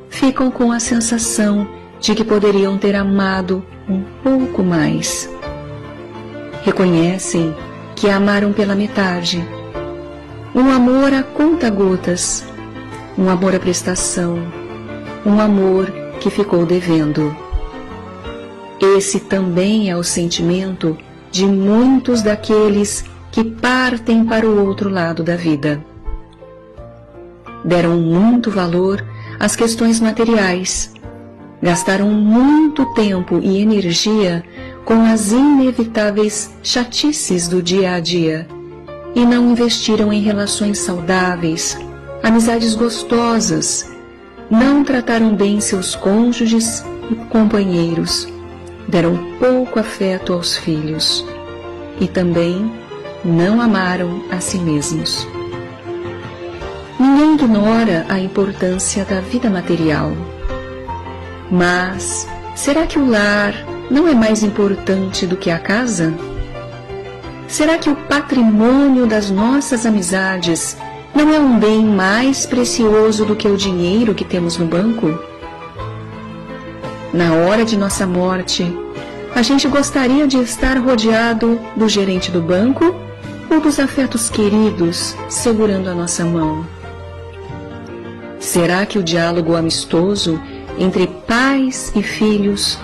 ficam 0.08 0.50
com 0.50 0.72
a 0.72 0.80
sensação 0.80 1.66
de 2.00 2.14
que 2.14 2.24
poderiam 2.24 2.78
ter 2.78 2.94
amado 2.94 3.64
um 3.88 4.02
pouco 4.22 4.62
mais. 4.62 5.28
Reconhecem 6.64 7.54
que 7.94 8.08
amaram 8.08 8.52
pela 8.52 8.74
metade. 8.74 9.46
Um 10.54 10.68
amor 10.70 11.12
a 11.12 11.22
conta-gotas, 11.22 12.44
um 13.16 13.28
amor 13.28 13.54
a 13.54 13.60
prestação, 13.60 14.38
um 15.24 15.40
amor 15.40 15.90
que 16.18 16.28
ficou 16.28 16.66
devendo. 16.66 17.34
Esse 18.80 19.20
também 19.20 19.90
é 19.90 19.96
o 19.96 20.02
sentimento 20.02 20.98
de 21.30 21.46
muitos 21.46 22.22
daqueles 22.22 23.04
que 23.30 23.44
partem 23.44 24.24
para 24.24 24.46
o 24.46 24.66
outro 24.66 24.90
lado 24.90 25.22
da 25.22 25.36
vida. 25.36 25.84
Deram 27.64 28.00
muito 28.00 28.50
valor 28.50 29.04
às 29.38 29.54
questões 29.54 30.00
materiais 30.00 30.92
gastaram 31.62 32.10
muito 32.10 32.86
tempo 32.94 33.38
e 33.42 33.60
energia 33.60 34.42
com 34.84 35.04
as 35.04 35.30
inevitáveis 35.30 36.50
chatices 36.62 37.46
do 37.46 37.62
dia 37.62 37.94
a 37.94 38.00
dia 38.00 38.46
e 39.14 39.24
não 39.24 39.50
investiram 39.50 40.12
em 40.12 40.20
relações 40.20 40.78
saudáveis, 40.78 41.78
amizades 42.22 42.74
gostosas, 42.74 43.90
não 44.50 44.84
trataram 44.84 45.34
bem 45.34 45.60
seus 45.60 45.94
cônjuges 45.94 46.84
e 47.10 47.14
companheiros, 47.26 48.28
deram 48.88 49.18
pouco 49.38 49.78
afeto 49.78 50.32
aos 50.32 50.56
filhos 50.56 51.24
e 52.00 52.06
também 52.06 52.72
não 53.24 53.60
amaram 53.60 54.24
a 54.30 54.40
si 54.40 54.58
mesmos. 54.58 55.26
Ninguém 56.98 57.34
ignora 57.34 58.04
a 58.08 58.18
importância 58.18 59.04
da 59.04 59.20
vida 59.20 59.48
material 59.48 60.12
mas 61.50 62.28
será 62.54 62.86
que 62.86 62.98
o 62.98 63.10
lar 63.10 63.52
não 63.90 64.06
é 64.06 64.14
mais 64.14 64.42
importante 64.42 65.26
do 65.26 65.36
que 65.36 65.50
a 65.50 65.58
casa? 65.58 66.14
Será 67.50 67.76
que 67.76 67.90
o 67.90 67.96
patrimônio 67.96 69.08
das 69.08 69.28
nossas 69.28 69.84
amizades 69.84 70.76
não 71.12 71.34
é 71.34 71.40
um 71.40 71.58
bem 71.58 71.84
mais 71.84 72.46
precioso 72.46 73.24
do 73.24 73.34
que 73.34 73.48
o 73.48 73.56
dinheiro 73.56 74.14
que 74.14 74.24
temos 74.24 74.56
no 74.56 74.66
banco? 74.66 75.18
Na 77.12 77.34
hora 77.34 77.64
de 77.64 77.76
nossa 77.76 78.06
morte, 78.06 78.64
a 79.34 79.42
gente 79.42 79.66
gostaria 79.66 80.28
de 80.28 80.36
estar 80.36 80.78
rodeado 80.78 81.60
do 81.74 81.88
gerente 81.88 82.30
do 82.30 82.40
banco 82.40 82.94
ou 83.50 83.60
dos 83.60 83.80
afetos 83.80 84.30
queridos 84.30 85.16
segurando 85.28 85.90
a 85.90 85.94
nossa 85.94 86.24
mão? 86.24 86.64
Será 88.38 88.86
que 88.86 88.96
o 88.96 89.02
diálogo 89.02 89.56
amistoso 89.56 90.40
entre 90.78 91.08
pais 91.26 91.90
e 91.96 92.02
filhos 92.02 92.78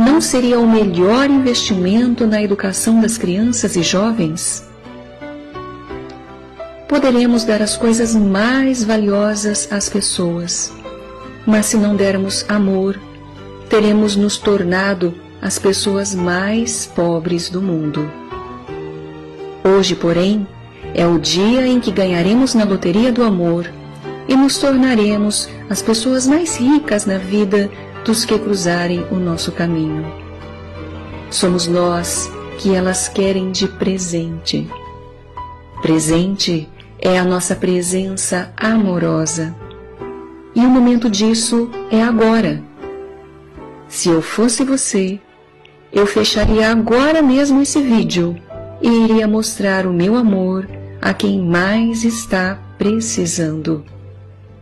não 0.00 0.18
seria 0.18 0.58
o 0.58 0.66
melhor 0.66 1.28
investimento 1.28 2.26
na 2.26 2.42
educação 2.42 3.02
das 3.02 3.18
crianças 3.18 3.76
e 3.76 3.82
jovens? 3.82 4.66
Poderemos 6.88 7.44
dar 7.44 7.60
as 7.60 7.76
coisas 7.76 8.16
mais 8.16 8.82
valiosas 8.82 9.68
às 9.70 9.90
pessoas, 9.90 10.72
mas 11.46 11.66
se 11.66 11.76
não 11.76 11.94
dermos 11.94 12.46
amor, 12.48 12.98
teremos 13.68 14.16
nos 14.16 14.38
tornado 14.38 15.14
as 15.40 15.58
pessoas 15.58 16.14
mais 16.14 16.86
pobres 16.86 17.50
do 17.50 17.60
mundo. 17.60 18.10
Hoje, 19.62 19.94
porém, 19.94 20.46
é 20.94 21.06
o 21.06 21.18
dia 21.18 21.66
em 21.66 21.78
que 21.78 21.92
ganharemos 21.92 22.54
na 22.54 22.64
loteria 22.64 23.12
do 23.12 23.22
amor 23.22 23.70
e 24.26 24.34
nos 24.34 24.56
tornaremos 24.56 25.48
as 25.68 25.82
pessoas 25.82 26.26
mais 26.26 26.56
ricas 26.56 27.04
na 27.04 27.18
vida 27.18 27.70
dos 28.04 28.24
que 28.24 28.38
cruzarem 28.38 29.06
o 29.10 29.16
nosso 29.16 29.52
caminho. 29.52 30.04
Somos 31.30 31.66
nós 31.66 32.30
que 32.58 32.74
elas 32.74 33.08
querem 33.08 33.50
de 33.50 33.68
presente. 33.68 34.68
Presente 35.80 36.68
é 36.98 37.18
a 37.18 37.24
nossa 37.24 37.54
presença 37.54 38.52
amorosa. 38.56 39.54
E 40.54 40.60
o 40.60 40.68
momento 40.68 41.08
disso 41.08 41.70
é 41.90 42.02
agora. 42.02 42.62
Se 43.88 44.08
eu 44.08 44.20
fosse 44.20 44.64
você, 44.64 45.18
eu 45.92 46.06
fecharia 46.06 46.70
agora 46.70 47.22
mesmo 47.22 47.62
esse 47.62 47.80
vídeo 47.80 48.36
e 48.82 48.88
iria 48.88 49.26
mostrar 49.26 49.86
o 49.86 49.92
meu 49.92 50.16
amor 50.16 50.68
a 51.00 51.14
quem 51.14 51.40
mais 51.40 52.04
está 52.04 52.58
precisando. 52.76 53.84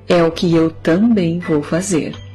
É 0.09 0.23
o 0.23 0.31
que 0.31 0.55
eu 0.55 0.71
também 0.71 1.39
vou 1.41 1.63
fazer. 1.63 2.28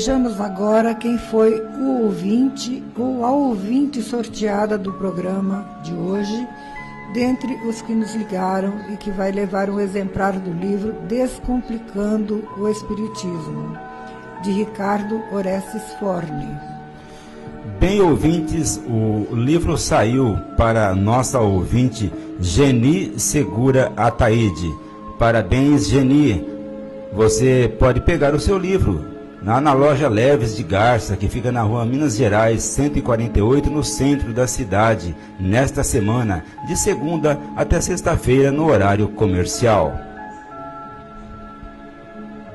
Vejamos 0.00 0.40
agora 0.40 0.94
quem 0.94 1.18
foi 1.18 1.60
o 1.60 2.04
ouvinte 2.04 2.82
ou 2.98 3.22
a 3.22 3.30
ouvinte 3.32 4.00
sorteada 4.00 4.78
do 4.78 4.94
programa 4.94 5.78
de 5.84 5.92
hoje, 5.92 6.48
dentre 7.12 7.52
os 7.68 7.82
que 7.82 7.92
nos 7.92 8.14
ligaram 8.14 8.72
e 8.90 8.96
que 8.96 9.10
vai 9.10 9.30
levar 9.30 9.68
um 9.68 9.78
exemplar 9.78 10.32
do 10.32 10.52
livro 10.58 10.94
Descomplicando 11.06 12.42
o 12.56 12.66
Espiritismo, 12.66 13.76
de 14.42 14.50
Ricardo 14.50 15.20
Orestes 15.30 15.82
Forne. 15.98 16.48
Bem, 17.78 18.00
ouvintes, 18.00 18.82
o 18.88 19.34
livro 19.34 19.76
saiu 19.76 20.34
para 20.56 20.94
nossa 20.94 21.40
ouvinte 21.40 22.10
Geni 22.40 23.20
Segura 23.20 23.92
Ataíde. 23.94 24.74
Parabéns, 25.18 25.90
Geni. 25.90 26.42
Você 27.12 27.70
pode 27.78 28.00
pegar 28.00 28.34
o 28.34 28.40
seu 28.40 28.56
livro 28.56 29.19
na, 29.42 29.60
na 29.60 29.72
loja 29.72 30.08
Leves 30.08 30.56
de 30.56 30.62
Garça, 30.62 31.16
que 31.16 31.28
fica 31.28 31.50
na 31.50 31.62
rua 31.62 31.84
Minas 31.84 32.16
Gerais, 32.16 32.62
148, 32.62 33.70
no 33.70 33.82
centro 33.82 34.32
da 34.32 34.46
cidade, 34.46 35.16
nesta 35.38 35.82
semana, 35.82 36.44
de 36.66 36.76
segunda 36.76 37.38
até 37.56 37.80
sexta-feira, 37.80 38.50
no 38.50 38.66
horário 38.66 39.08
comercial. 39.08 39.98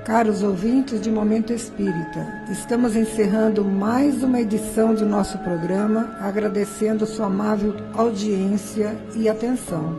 Caros 0.05 0.43
ouvintes 0.43 1.01
de 1.01 1.09
Momento 1.09 1.51
Espírita, 1.51 2.27
estamos 2.51 2.95
encerrando 2.95 3.65
mais 3.65 4.21
uma 4.21 4.39
edição 4.39 4.93
de 4.93 5.03
nosso 5.03 5.39
programa, 5.39 6.15
agradecendo 6.21 7.07
sua 7.07 7.25
amável 7.25 7.75
audiência 7.95 8.95
e 9.15 9.27
atenção. 9.27 9.95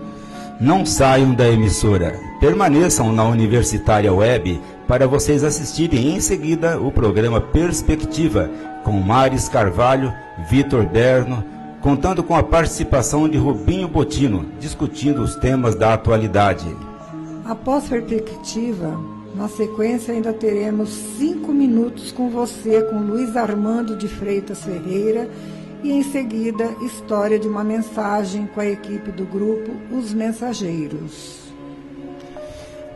Não 0.61 0.87
saiam 0.87 1.35
da 1.35 1.49
emissora, 1.49 2.19
permaneçam 2.39 3.13
na 3.13 3.25
Universitária 3.25 4.15
Web 4.15 4.61
para 4.87 5.07
vocês 5.07 5.43
assistirem 5.43 6.15
em 6.15 6.21
seguida 6.21 6.81
o 6.81 6.93
programa 6.93 7.41
Perspectiva 7.41 8.51
com 8.85 8.93
Maris 8.93 9.49
Carvalho, 9.49 10.13
Vitor 10.49 10.87
Berno, 10.87 11.45
contando 11.81 12.23
com 12.23 12.35
a 12.35 12.43
participação 12.43 13.29
de 13.29 13.37
Rubinho 13.37 13.89
Botino, 13.89 14.47
discutindo 14.61 15.23
os 15.23 15.35
temas 15.37 15.75
da 15.75 15.95
atualidade. 15.95 16.67
Após 17.45 17.89
Perspectiva, 17.89 18.99
na 19.35 19.49
sequência 19.49 20.15
ainda 20.15 20.33
teremos 20.33 20.89
cinco 21.19 21.53
minutos 21.53 22.11
com 22.13 22.29
você, 22.29 22.83
com 22.83 22.99
Luiz 22.99 23.37
Armando 23.37 23.97
de 23.97 24.09
Freitas 24.09 24.65
Ferreira, 24.65 25.29
e 25.83 25.93
em 25.93 26.03
seguida, 26.03 26.75
história 26.83 27.39
de 27.39 27.47
uma 27.47 27.63
mensagem 27.63 28.47
com 28.47 28.61
a 28.61 28.67
equipe 28.67 29.13
do 29.13 29.25
grupo 29.25 29.73
Os 29.93 30.13
Mensageiros. 30.15 31.46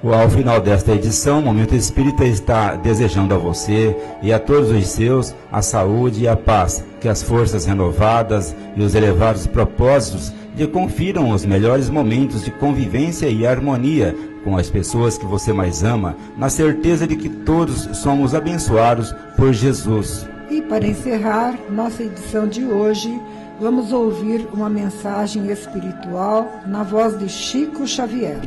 Ao 0.03 0.31
final 0.31 0.63
desta 0.63 0.93
edição, 0.93 1.41
o 1.41 1.43
Momento 1.43 1.75
Espírita 1.75 2.25
está 2.25 2.75
desejando 2.75 3.35
a 3.35 3.39
você 3.39 3.95
e 4.23 4.33
a 4.33 4.39
todos 4.39 4.71
os 4.71 4.87
seus 4.89 5.35
a 5.53 5.61
saúde 5.61 6.23
e 6.23 6.29
a 6.29 6.35
paz, 6.35 6.83
que 6.99 7.07
as 7.07 7.23
forças 7.23 7.67
renovadas 7.67 8.57
e 8.75 8.81
os 8.81 8.95
elevados 8.95 9.47
propósitos 9.47 10.33
lhe 10.57 10.67
confiram 10.67 11.31
os 11.31 11.45
melhores 11.45 11.91
momentos 11.91 12.43
de 12.43 12.51
convivência 12.51 13.29
e 13.29 13.47
harmonia 13.47 14.17
com 14.43 14.57
as 14.57 14.71
pessoas 14.71 15.19
que 15.19 15.27
você 15.27 15.53
mais 15.53 15.85
ama, 15.85 16.17
na 16.35 16.49
certeza 16.49 17.07
de 17.07 17.15
que 17.15 17.29
todos 17.29 17.91
somos 17.99 18.35
abençoados 18.35 19.15
por 19.37 19.53
Jesus. 19.53 20.27
E 20.49 20.63
para 20.63 20.87
encerrar 20.87 21.55
nossa 21.69 22.03
edição 22.03 22.49
de 22.49 22.65
hoje, 22.65 23.21
vamos 23.61 23.93
ouvir 23.93 24.49
uma 24.51 24.71
mensagem 24.71 25.51
espiritual 25.51 26.63
na 26.67 26.83
voz 26.83 27.19
de 27.19 27.29
Chico 27.29 27.87
Xavier. 27.87 28.41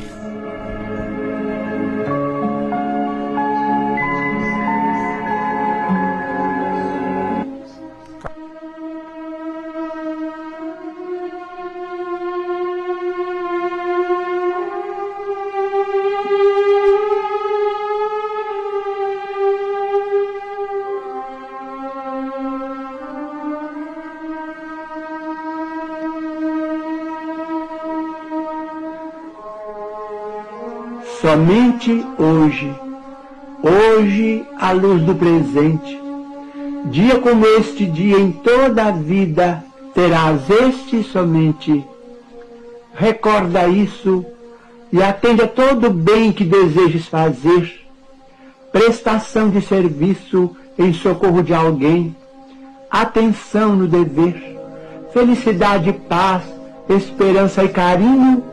Somente 31.33 32.05
hoje, 32.19 32.71
hoje 33.63 34.45
à 34.59 34.71
luz 34.71 35.01
do 35.01 35.15
presente. 35.15 35.99
Dia 36.91 37.19
como 37.19 37.43
este 37.43 37.87
dia 37.87 38.19
em 38.19 38.31
toda 38.31 38.85
a 38.85 38.91
vida 38.91 39.63
terás 39.95 40.41
este 40.47 41.01
somente. 41.01 41.83
Recorda 42.93 43.67
isso 43.67 44.23
e 44.91 45.01
atende 45.01 45.41
a 45.41 45.47
todo 45.47 45.87
o 45.87 45.89
bem 45.89 46.31
que 46.31 46.43
desejes 46.43 47.07
fazer. 47.07 47.81
Prestação 48.71 49.49
de 49.49 49.59
serviço 49.59 50.55
em 50.77 50.93
socorro 50.93 51.41
de 51.41 51.51
alguém. 51.51 52.15
Atenção 52.91 53.75
no 53.75 53.87
dever. 53.87 54.55
Felicidade, 55.11 55.93
paz, 56.07 56.43
esperança 56.87 57.63
e 57.63 57.69
carinho 57.69 58.52